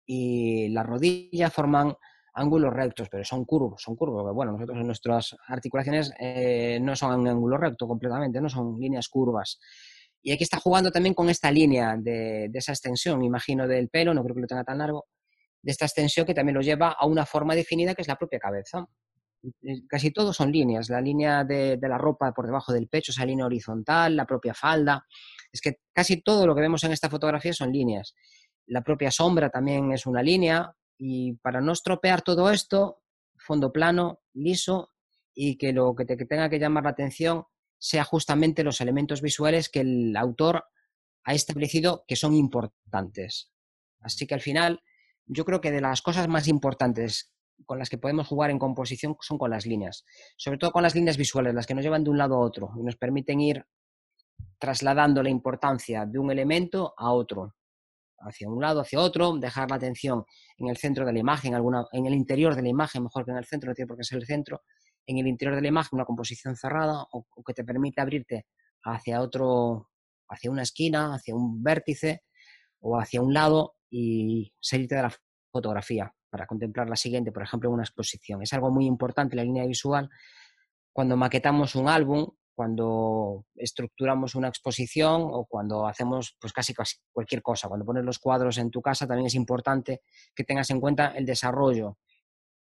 y 0.05 0.69
la 0.69 0.83
rodilla 0.83 1.49
forman 1.49 1.93
ángulos 2.33 2.73
rectos, 2.73 3.09
pero 3.09 3.23
son 3.23 3.45
curvos, 3.45 3.81
son 3.81 3.95
curvos. 3.95 4.33
Bueno, 4.33 4.53
nosotros 4.53 4.83
nuestras 4.83 5.35
articulaciones 5.47 6.11
eh, 6.19 6.79
no 6.81 6.95
son 6.95 7.19
un 7.19 7.27
ángulo 7.27 7.57
recto 7.57 7.87
completamente, 7.87 8.41
no 8.41 8.49
son 8.49 8.79
líneas 8.79 9.07
curvas. 9.07 9.59
Y 10.21 10.31
aquí 10.31 10.43
está 10.43 10.59
jugando 10.59 10.91
también 10.91 11.13
con 11.13 11.29
esta 11.29 11.51
línea 11.51 11.95
de, 11.95 12.47
de, 12.49 12.59
esa 12.59 12.71
extensión, 12.71 13.23
imagino, 13.23 13.67
del 13.67 13.89
pelo, 13.89 14.13
no 14.13 14.23
creo 14.23 14.35
que 14.35 14.41
lo 14.41 14.47
tenga 14.47 14.63
tan 14.63 14.79
largo, 14.79 15.05
de 15.61 15.71
esta 15.71 15.85
extensión 15.85 16.25
que 16.25 16.33
también 16.33 16.55
lo 16.55 16.61
lleva 16.61 16.91
a 16.91 17.05
una 17.05 17.25
forma 17.25 17.53
definida 17.53 17.93
que 17.93 18.01
es 18.01 18.07
la 18.07 18.17
propia 18.17 18.39
cabeza. 18.39 18.87
Eh, 19.43 19.85
casi 19.87 20.11
todos 20.11 20.35
son 20.35 20.51
líneas. 20.51 20.89
La 20.89 21.01
línea 21.01 21.43
de, 21.43 21.77
la 21.81 21.97
ropa 21.97 22.33
por 22.33 22.45
debajo 22.45 22.73
del 22.73 22.87
pecho, 22.87 23.11
esa 23.11 23.25
línea 23.25 23.45
horizontal, 23.45 24.15
la 24.15 24.25
propia 24.25 24.53
falda. 24.53 25.05
Es 25.51 25.61
que 25.61 25.79
casi 25.93 26.21
todo 26.21 26.45
lo 26.47 26.55
que 26.55 26.61
vemos 26.61 26.83
en 26.83 26.91
esta 26.91 27.09
fotografía 27.09 27.53
son 27.53 27.71
líneas. 27.71 28.13
La 28.65 28.81
propia 28.81 29.11
sombra 29.11 29.49
también 29.49 29.91
es 29.91 30.05
una 30.05 30.21
línea. 30.21 30.73
Y 30.97 31.33
para 31.37 31.61
no 31.61 31.73
estropear 31.73 32.21
todo 32.21 32.49
esto, 32.51 33.01
fondo 33.37 33.71
plano, 33.71 34.21
liso, 34.33 34.91
y 35.33 35.57
que 35.57 35.71
lo 35.71 35.93
que, 35.95 36.05
te, 36.05 36.17
tenga 36.25 36.49
que 36.49 36.59
llamar 36.59 36.83
la 36.83 36.89
atención 36.89 37.45
sea 37.77 38.03
justamente 38.03 38.63
los 38.63 38.81
elementos 38.81 39.21
visuales 39.21 39.69
que 39.69 39.81
el 39.81 40.17
autor 40.17 40.65
ha 41.23 41.33
establecido 41.35 42.03
que 42.07 42.15
son 42.15 42.33
importantes. 42.33 43.51
Así 43.99 44.25
que 44.25 44.33
al 44.33 44.41
final, 44.41 44.81
yo 45.27 45.45
creo 45.45 45.61
que 45.61 45.71
de 45.71 45.81
las 45.81 46.01
cosas 46.01 46.27
más 46.27 46.47
importantes 46.47 47.31
con 47.65 47.79
las 47.79 47.89
que 47.89 47.97
podemos 47.97 48.27
jugar 48.27 48.51
en 48.51 48.59
composición 48.59 49.17
son 49.21 49.37
con 49.37 49.49
las 49.49 49.65
líneas, 49.65 50.05
sobre 50.35 50.57
todo 50.57 50.71
con 50.71 50.83
las 50.83 50.95
líneas 50.95 51.17
visuales, 51.17 51.53
las 51.53 51.65
que 51.65 51.73
nos 51.73 51.83
llevan 51.83 52.03
de 52.03 52.09
un 52.09 52.17
lado 52.17 52.35
a 52.35 52.39
otro 52.39 52.71
y 52.77 52.83
nos 52.83 52.95
permiten 52.95 53.41
ir 53.41 53.65
trasladando 54.59 55.21
la 55.23 55.29
importancia 55.29 56.05
de 56.05 56.19
un 56.19 56.31
elemento 56.31 56.93
a 56.97 57.11
otro, 57.11 57.55
hacia 58.19 58.49
un 58.49 58.61
lado, 58.61 58.81
hacia 58.81 58.99
otro, 58.99 59.37
dejar 59.37 59.69
la 59.69 59.75
atención 59.75 60.25
en 60.57 60.69
el 60.69 60.77
centro 60.77 61.05
de 61.05 61.13
la 61.13 61.19
imagen, 61.19 61.53
alguna, 61.53 61.85
en 61.91 62.05
el 62.05 62.13
interior 62.13 62.55
de 62.55 62.63
la 62.63 62.69
imagen, 62.69 63.03
mejor 63.03 63.25
que 63.25 63.31
en 63.31 63.37
el 63.37 63.45
centro, 63.45 63.69
no 63.69 63.75
tiene 63.75 63.87
por 63.87 63.97
qué 63.97 64.03
ser 64.03 64.19
el 64.19 64.25
centro, 64.25 64.63
en 65.05 65.17
el 65.19 65.27
interior 65.27 65.55
de 65.55 65.61
la 65.61 65.67
imagen 65.67 65.89
una 65.93 66.05
composición 66.05 66.55
cerrada 66.55 67.05
o, 67.11 67.25
que 67.45 67.53
te 67.53 67.63
permite 67.63 68.01
abrirte 68.01 68.47
hacia 68.83 69.21
otro, 69.21 69.89
hacia 70.29 70.51
una 70.51 70.63
esquina, 70.63 71.13
hacia 71.13 71.35
un 71.35 71.63
vértice 71.63 72.23
o 72.79 72.99
hacia 72.99 73.21
un 73.21 73.33
lado 73.33 73.75
y 73.89 74.53
salirte 74.59 74.95
de 74.95 75.03
la 75.03 75.13
fotografía 75.51 76.13
para 76.29 76.45
contemplar 76.45 76.89
la 76.89 76.95
siguiente, 76.95 77.31
por 77.31 77.43
ejemplo, 77.43 77.69
en 77.69 77.75
una 77.75 77.83
exposición. 77.83 78.41
Es 78.41 78.53
algo 78.53 78.71
muy 78.71 78.85
importante 78.85 79.35
la 79.35 79.43
línea 79.43 79.65
visual 79.65 80.09
cuando 80.91 81.15
maquetamos 81.15 81.75
un 81.75 81.87
álbum, 81.87 82.27
cuando 82.55 83.45
estructuramos 83.55 84.33
una 84.33 84.47
exposición 84.47 85.21
o 85.31 85.45
cuando 85.45 85.85
hacemos 85.87 86.35
pues 86.39 86.51
casi, 86.51 86.73
cualquier 87.11 87.43
cosa. 87.43 87.67
Cuando 87.67 87.85
pones 87.85 88.03
los 88.03 88.17
cuadros 88.17 88.57
en 88.57 88.71
tu 88.71 88.81
casa 88.81 89.05
también 89.05 89.27
es 89.27 89.35
importante 89.35 90.01
que 90.33 90.43
tengas 90.43 90.71
en 90.71 90.81
cuenta 90.81 91.09
el 91.15 91.25
desarrollo 91.25 91.99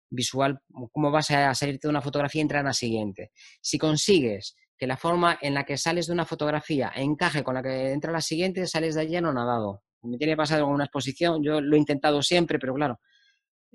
visual, 0.08 0.60
cómo 0.92 1.10
vas 1.10 1.30
a 1.30 1.54
salirte 1.54 1.88
de 1.88 1.90
una 1.90 2.00
fotografía 2.00 2.40
y 2.40 2.42
entrar 2.42 2.60
en 2.60 2.66
la 2.66 2.72
siguiente. 2.72 3.32
Si 3.60 3.78
consigues 3.78 4.56
que 4.78 4.86
la 4.86 4.96
forma 4.96 5.38
en 5.40 5.54
la 5.54 5.64
que 5.64 5.76
sales 5.76 6.06
de 6.06 6.12
una 6.12 6.24
fotografía 6.24 6.90
encaje 6.96 7.44
con 7.44 7.54
la 7.54 7.62
que 7.62 7.92
entra 7.92 8.10
la 8.12 8.20
siguiente, 8.20 8.66
sales 8.66 8.94
de 8.94 9.02
allí 9.02 9.20
nadado. 9.20 9.82
Me 10.02 10.18
tiene 10.18 10.36
pasado 10.36 10.64
en 10.64 10.70
una 10.70 10.84
exposición, 10.84 11.42
yo 11.44 11.60
lo 11.60 11.76
he 11.76 11.78
intentado 11.78 12.22
siempre, 12.22 12.58
pero 12.58 12.74
claro, 12.74 12.98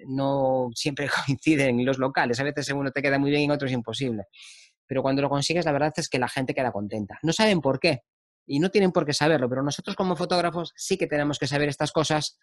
no 0.06 0.70
siempre 0.74 1.10
coinciden 1.26 1.86
los 1.86 1.98
locales. 1.98 2.40
A 2.40 2.44
veces 2.44 2.70
uno 2.70 2.92
te 2.92 3.02
queda 3.02 3.18
muy 3.20 3.30
bien 3.30 3.42
y 3.42 3.46
en 3.46 3.52
otro 3.52 3.68
es 3.68 3.74
imposible. 3.74 4.26
Pero 4.86 5.02
cuando 5.02 5.22
lo 5.22 5.30
consigues, 5.30 5.66
la 5.66 5.72
verdad 5.72 5.94
es 5.98 6.08
que 6.10 6.20
la 6.20 6.30
gente 6.30 6.54
queda 6.54 6.72
contenta. 6.72 7.20
No 7.24 7.34
saben 7.34 7.62
por 7.62 7.80
qué 7.80 8.04
y 8.46 8.60
no 8.60 8.70
tienen 8.70 8.92
por 8.92 9.06
qué 9.06 9.14
saberlo, 9.14 9.50
pero 9.50 9.62
nosotros 9.62 9.96
como 9.96 10.16
fotógrafos 10.16 10.72
sí 10.76 10.98
que 10.98 11.08
tenemos 11.08 11.38
que 11.38 11.48
saber 11.48 11.68
estas 11.68 11.92
cosas 11.92 12.40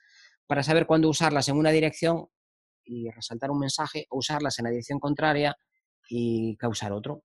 para 0.46 0.62
saber 0.62 0.86
cuándo 0.86 1.08
usarlas 1.08 1.48
en 1.48 1.56
una 1.56 1.70
dirección 1.70 2.26
y 2.84 3.08
resaltar 3.10 3.50
un 3.50 3.58
mensaje, 3.58 4.06
o 4.10 4.18
usarlas 4.18 4.58
en 4.58 4.64
la 4.64 4.70
dirección 4.70 5.00
contraria 5.00 5.56
y 6.08 6.54
causar 6.56 6.92
otro. 6.92 7.24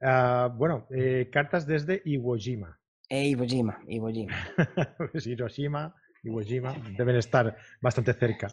Ah, 0.00 0.52
bueno, 0.54 0.86
eh, 0.90 1.28
cartas 1.32 1.66
desde 1.66 2.02
Iwo 2.04 2.36
Jima. 2.36 2.78
Eh, 3.08 3.28
Iwo 3.28 3.44
Jima, 3.44 3.80
Iwo 3.88 4.08
Jima. 4.10 4.34
Hiroshima, 5.14 5.94
Iwo 6.22 6.40
Jima 6.42 6.74
deben 6.96 7.16
estar 7.16 7.56
bastante 7.80 8.12
cerca. 8.14 8.48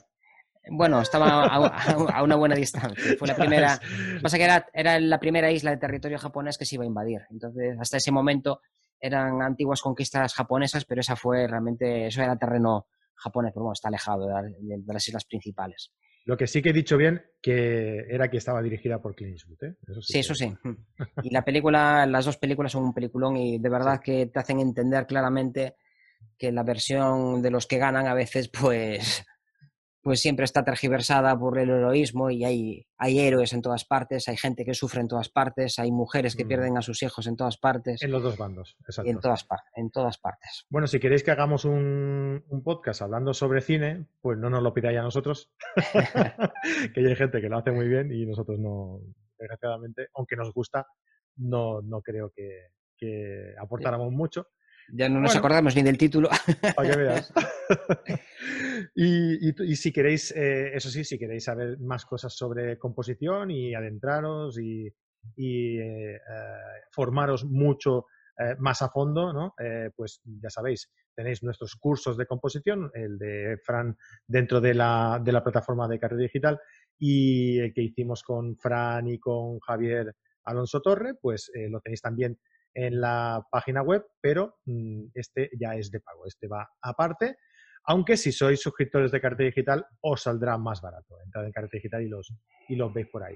Bueno, 0.69 1.01
estaba 1.01 1.45
a, 1.45 2.23
una 2.23 2.35
buena 2.35 2.55
distancia. 2.55 3.15
Fue 3.17 3.27
la 3.27 3.35
primera. 3.35 3.79
Pasa 4.21 4.37
que 4.37 4.43
era, 4.43 4.65
era 4.73 4.99
la 4.99 5.19
primera 5.19 5.51
isla 5.51 5.71
de 5.71 5.77
territorio 5.77 6.17
japonés 6.17 6.57
que 6.57 6.65
se 6.65 6.75
iba 6.75 6.83
a 6.83 6.87
invadir. 6.87 7.21
Entonces, 7.29 7.77
hasta 7.79 7.97
ese 7.97 8.11
momento 8.11 8.61
eran 9.03 9.41
antiguas 9.41 9.81
conquistas 9.81 10.33
japonesas, 10.33 10.85
pero 10.85 11.01
esa 11.01 11.17
fue 11.17 11.45
realmente, 11.45 12.07
eso 12.07 12.21
era 12.21 12.37
terreno 12.37 12.87
japonés, 13.15 13.51
pero 13.53 13.63
bueno, 13.63 13.73
está 13.73 13.89
alejado 13.89 14.27
de, 14.27 14.81
las 14.85 15.07
islas 15.07 15.25
principales. 15.25 15.91
Lo 16.25 16.37
que 16.37 16.47
sí 16.47 16.61
que 16.61 16.69
he 16.69 16.73
dicho 16.73 16.95
bien, 16.95 17.21
que 17.41 18.05
era 18.09 18.29
que 18.29 18.37
estaba 18.37 18.61
dirigida 18.61 19.01
por 19.01 19.13
Clint 19.13 19.33
Eastwood, 19.33 19.63
¿eh? 19.63 19.75
sí, 19.99 20.19
eso 20.19 20.33
sí. 20.33 20.53
Y 21.21 21.31
la 21.31 21.43
película, 21.43 22.05
las 22.05 22.23
dos 22.23 22.37
películas 22.37 22.71
son 22.71 22.85
un 22.85 22.93
peliculón 22.93 23.35
y 23.35 23.59
de 23.59 23.69
verdad 23.69 23.99
que 24.01 24.27
te 24.27 24.39
hacen 24.39 24.61
entender 24.61 25.05
claramente 25.05 25.75
que 26.37 26.53
la 26.53 26.63
versión 26.63 27.41
de 27.41 27.51
los 27.51 27.67
que 27.67 27.77
ganan 27.77 28.07
a 28.07 28.13
veces, 28.13 28.47
pues 28.47 29.25
pues 30.03 30.19
siempre 30.19 30.43
está 30.43 30.65
tergiversada 30.65 31.39
por 31.39 31.57
el 31.57 31.69
heroísmo 31.69 32.29
y 32.29 32.43
hay, 32.43 32.85
hay 32.97 33.19
héroes 33.19 33.53
en 33.53 33.61
todas 33.61 33.85
partes, 33.85 34.27
hay 34.27 34.35
gente 34.35 34.65
que 34.65 34.73
sufre 34.73 34.99
en 34.99 35.07
todas 35.07 35.29
partes, 35.29 35.79
hay 35.79 35.91
mujeres 35.91 36.35
que 36.35 36.43
Mm. 36.43 36.47
pierden 36.49 36.77
a 36.77 36.81
sus 36.81 37.01
hijos 37.03 37.25
en 37.25 37.37
todas 37.37 37.57
partes 37.57 38.03
En 38.03 38.11
los 38.11 38.21
dos 38.21 38.37
bandos, 38.37 38.75
exacto. 38.81 39.07
y 39.07 39.11
en 39.11 39.19
todas, 39.21 39.47
en 39.75 39.89
todas 39.91 40.17
partes. 40.17 40.65
Bueno, 40.69 40.87
si 40.87 40.99
queréis 40.99 41.23
que 41.23 41.31
hagamos 41.31 41.63
un, 41.63 42.43
un 42.49 42.63
podcast 42.63 43.01
hablando 43.01 43.33
sobre 43.33 43.61
cine, 43.61 44.05
pues 44.21 44.37
no 44.37 44.49
nos 44.49 44.61
lo 44.61 44.73
pidáis 44.73 44.99
a 44.99 45.03
nosotros, 45.03 45.49
que 46.93 46.99
hay 46.99 47.15
gente 47.15 47.39
que 47.41 47.49
lo 47.49 47.57
hace 47.57 47.71
muy 47.71 47.87
bien 47.87 48.11
y 48.11 48.25
nosotros 48.25 48.59
no, 48.59 48.99
desgraciadamente, 49.39 50.07
aunque 50.15 50.35
nos 50.35 50.51
gusta, 50.53 50.85
no, 51.37 51.81
no 51.81 52.01
creo 52.01 52.29
que, 52.35 52.67
que 52.97 53.55
aportáramos 53.57 54.11
mucho. 54.11 54.47
Ya 54.91 55.07
no 55.09 55.19
nos 55.19 55.29
Bueno. 55.31 55.39
acordamos 55.39 55.75
ni 55.75 55.81
del 55.83 55.97
título. 55.97 56.29
para 56.75 56.89
que 56.89 56.97
veas. 56.97 57.33
y, 58.95 59.49
y- 59.49 59.55
y 59.71 59.75
si 59.75 59.91
queréis, 59.91 60.31
eh, 60.35 60.71
eso 60.75 60.89
sí, 60.89 61.03
si 61.03 61.17
queréis 61.17 61.45
saber 61.45 61.79
más 61.79 62.05
cosas 62.05 62.35
sobre 62.35 62.77
composición 62.77 63.51
y 63.51 63.73
adentraros 63.73 64.59
y, 64.59 64.87
y, 65.35 65.77
eh, 65.79 66.15
eh, 66.15 66.19
formaros 66.91 67.45
mucho 67.45 68.05
eh, 68.39 68.55
más 68.59 68.81
a 68.81 68.89
fondo, 68.89 69.31
¿no? 69.31 69.53
Eh, 69.63 69.91
pues 69.95 70.21
ya 70.25 70.49
sabéis, 70.49 70.91
tenéis 71.15 71.43
nuestros 71.43 71.75
cursos 71.75 72.17
de 72.17 72.25
composición, 72.25 72.89
el 72.93 73.17
de 73.17 73.57
Fran 73.63 73.95
dentro 74.27 74.59
de 74.59 74.73
la, 74.73 75.21
de 75.23 75.31
la 75.31 75.43
plataforma 75.43 75.87
de 75.87 75.99
Carrera 75.99 76.23
Digital 76.23 76.59
y 76.97 77.59
el 77.59 77.73
que 77.73 77.81
hicimos 77.83 78.23
con 78.23 78.57
Fran 78.57 79.07
y 79.07 79.19
con 79.19 79.59
Javier 79.59 80.15
Alonso 80.45 80.81
Torre, 80.81 81.13
pues 81.21 81.51
lo 81.69 81.79
tenéis 81.79 82.01
también 82.01 82.37
en 82.73 82.99
la 82.99 83.45
página 83.51 83.81
web, 83.81 84.05
pero 84.21 84.57
mm, 84.65 85.05
este 85.13 85.49
ya 85.59 85.75
es 85.75 85.91
de 85.91 85.99
pago, 85.99 86.25
este 86.25 86.47
va 86.47 86.67
aparte. 86.81 87.37
Aunque 87.85 88.15
si 88.15 88.31
sois 88.31 88.61
suscriptores 88.61 89.11
de 89.11 89.19
Carrete 89.19 89.43
Digital, 89.43 89.85
os 90.01 90.21
saldrá 90.23 90.57
más 90.57 90.81
barato. 90.81 91.15
Entrad 91.25 91.45
en 91.45 91.51
Carrete 91.51 91.77
Digital 91.77 92.01
y 92.03 92.07
los, 92.09 92.33
y 92.69 92.75
los 92.77 92.93
veis 92.93 93.07
por 93.07 93.23
ahí. 93.23 93.35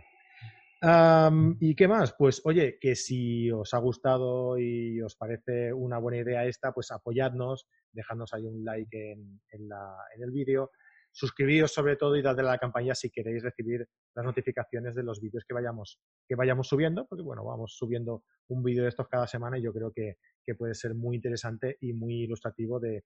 ¿Y 1.59 1.75
qué 1.75 1.87
más? 1.87 2.13
Pues 2.17 2.41
oye, 2.45 2.77
que 2.79 2.95
si 2.95 3.51
os 3.51 3.73
ha 3.73 3.79
gustado 3.79 4.57
y 4.59 5.01
os 5.01 5.15
parece 5.15 5.73
una 5.73 5.97
buena 5.97 6.19
idea 6.19 6.45
esta, 6.45 6.71
pues 6.71 6.91
apoyadnos, 6.91 7.67
dejadnos 7.91 8.33
ahí 8.33 8.45
un 8.45 8.63
like 8.63 9.11
en, 9.13 9.41
en 9.51 9.67
la- 9.67 9.97
en 10.15 10.23
el 10.23 10.31
vídeo, 10.31 10.71
suscribíos 11.17 11.73
sobre 11.73 11.95
todo 11.95 12.15
y 12.15 12.21
dadle 12.21 12.43
a 12.43 12.51
la 12.51 12.57
campaña 12.59 12.93
si 12.93 13.09
queréis 13.09 13.41
recibir 13.41 13.87
las 14.13 14.23
notificaciones 14.23 14.93
de 14.93 15.01
los 15.01 15.19
vídeos 15.19 15.43
que 15.47 15.55
vayamos, 15.55 15.99
que 16.27 16.35
vayamos 16.35 16.67
subiendo, 16.67 17.07
porque 17.07 17.23
bueno, 17.23 17.43
vamos 17.43 17.75
subiendo 17.75 18.23
un 18.49 18.61
vídeo 18.61 18.83
de 18.83 18.89
estos 18.89 19.07
cada 19.07 19.25
semana 19.25 19.57
y 19.57 19.63
yo 19.63 19.73
creo 19.73 19.91
que, 19.91 20.17
que 20.45 20.53
puede 20.53 20.75
ser 20.75 20.93
muy 20.93 21.15
interesante 21.15 21.75
y 21.81 21.93
muy 21.93 22.21
ilustrativo 22.25 22.79
de, 22.79 23.03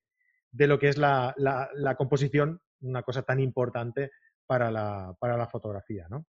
de 0.51 0.67
lo 0.67 0.77
que 0.77 0.89
es 0.89 0.97
la, 0.97 1.33
la- 1.37 1.95
composición, 1.95 2.59
una 2.81 3.01
cosa 3.01 3.23
tan 3.23 3.39
importante 3.39 4.11
para 4.45 4.69
la, 4.69 5.15
para 5.17 5.37
la 5.37 5.47
fotografía, 5.47 6.07
¿no? 6.09 6.25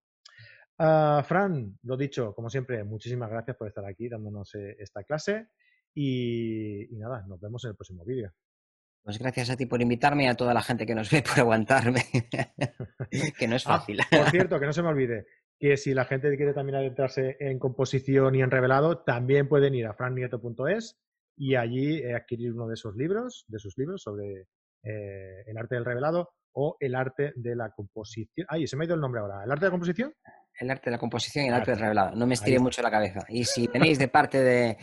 Ah, 0.78 1.24
Fran, 1.26 1.78
lo 1.82 1.96
dicho, 1.96 2.32
como 2.32 2.48
siempre, 2.48 2.84
muchísimas 2.84 3.28
gracias 3.28 3.56
por 3.56 3.66
estar 3.66 3.84
aquí 3.84 4.08
dándonos 4.08 4.54
eh, 4.54 4.76
esta 4.78 5.02
clase 5.02 5.48
y 5.94 6.86
nada, 6.92 7.26
nos 7.26 7.40
vemos 7.40 7.64
en 7.64 7.70
el 7.70 7.76
próximo 7.76 8.04
vídeo. 8.04 8.32
Pues 9.04 9.18
gracias 9.18 9.50
a 9.50 9.56
ti 9.56 9.66
por 9.66 9.82
invitarme 9.82 10.24
y 10.24 10.26
a 10.28 10.34
toda 10.34 10.54
la 10.54 10.62
gente 10.62 10.86
que 10.86 10.94
nos 10.94 11.10
ve 11.10 11.22
por 11.22 11.38
aguantarme, 11.40 12.02
que 13.38 13.48
no 13.48 13.56
es 13.56 13.66
Ah, 13.66 13.78
fácil. 13.78 13.98
por 14.10 14.30
cierto, 14.30 14.60
que 14.60 14.66
no 14.66 14.72
se 14.72 14.82
me 14.82 14.88
olvide 14.88 15.26
que 15.58 15.76
si 15.76 15.94
la 15.94 16.04
gente 16.04 16.36
quiere 16.36 16.54
también 16.54 16.74
adentrarse 16.76 17.36
en 17.38 17.60
composición 17.60 18.34
y 18.34 18.42
en 18.42 18.50
revelado, 18.50 18.98
también 19.04 19.48
pueden 19.48 19.76
ir 19.76 19.86
a 19.86 19.94
frannieto.es 19.94 20.98
y 21.36 21.54
allí 21.54 21.98
eh, 21.98 22.14
adquirir 22.16 22.52
uno 22.52 22.66
de 22.66 22.74
esos 22.74 22.96
libros, 22.96 23.44
de 23.46 23.60
sus 23.60 23.78
libros 23.78 24.02
sobre 24.02 24.48
eh, 24.82 25.42
el 25.46 25.56
arte 25.56 25.76
del 25.76 25.84
revelado 25.84 26.30
o 26.52 26.76
el 26.80 26.96
arte 26.96 27.32
de 27.36 27.54
la 27.54 27.70
composición. 27.70 28.44
Ay, 28.50 28.66
se 28.66 28.76
me 28.76 28.84
ha 28.84 28.86
ido 28.86 28.96
el 28.96 29.00
nombre 29.00 29.20
ahora. 29.20 29.44
¿El 29.44 29.52
arte 29.52 29.66
de 29.66 29.68
la 29.68 29.70
composición? 29.70 30.12
El 30.58 30.70
arte 30.70 30.90
de 30.90 30.90
la 30.90 30.98
composición 30.98 31.44
y 31.44 31.48
el 31.48 31.54
Ah, 31.54 31.58
arte 31.58 31.70
del 31.70 31.80
revelado. 31.80 32.10
No 32.16 32.26
me 32.26 32.32
Ahí 32.32 32.34
estiré 32.34 32.58
mucho 32.58 32.82
la 32.82 32.90
cabeza. 32.90 33.20
Y 33.28 33.44
si 33.44 33.68
tenéis 33.68 34.00
de 34.00 34.08
parte 34.08 34.42
de, 34.42 34.76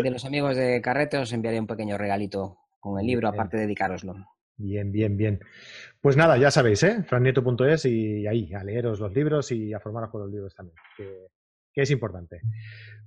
de 0.00 0.10
los 0.10 0.24
amigos 0.24 0.56
de 0.56 0.80
Carrete, 0.80 1.18
os 1.18 1.32
enviaré 1.32 1.58
un 1.58 1.66
pequeño 1.66 1.98
regalito 1.98 2.56
con 2.80 2.98
el 2.98 3.06
libro, 3.06 3.28
aparte 3.28 3.56
de 3.56 3.64
dedicároslo. 3.64 4.14
Bien, 4.56 4.90
bien, 4.92 5.16
bien. 5.16 5.40
Pues 6.00 6.16
nada, 6.16 6.36
ya 6.36 6.50
sabéis, 6.50 6.82
¿eh? 6.82 7.02
frannieto.es 7.04 7.84
y 7.86 8.26
ahí, 8.26 8.52
a 8.52 8.64
leeros 8.64 9.00
los 9.00 9.12
libros 9.12 9.52
y 9.52 9.72
a 9.72 9.80
formaros 9.80 10.10
con 10.10 10.22
los 10.22 10.30
libros 10.30 10.54
también, 10.54 10.76
que, 10.96 11.28
que 11.72 11.82
es 11.82 11.90
importante. 11.90 12.42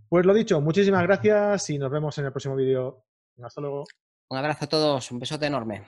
Pues 0.10 0.26
lo 0.26 0.34
dicho, 0.34 0.62
muchísimas 0.62 1.04
gracias 1.04 1.70
y 1.70 1.78
nos 1.78 1.92
vemos 1.92 2.18
en 2.18 2.26
el 2.26 2.32
próximo 2.32 2.56
vídeo. 2.56 3.06
Hasta 3.44 3.62
luego. 3.62 3.84
Un 4.30 4.38
abrazo 4.38 4.66
a 4.66 4.70
todos, 4.70 5.12
un 5.12 5.20
besote 5.20 5.46
enorme. 5.46 5.84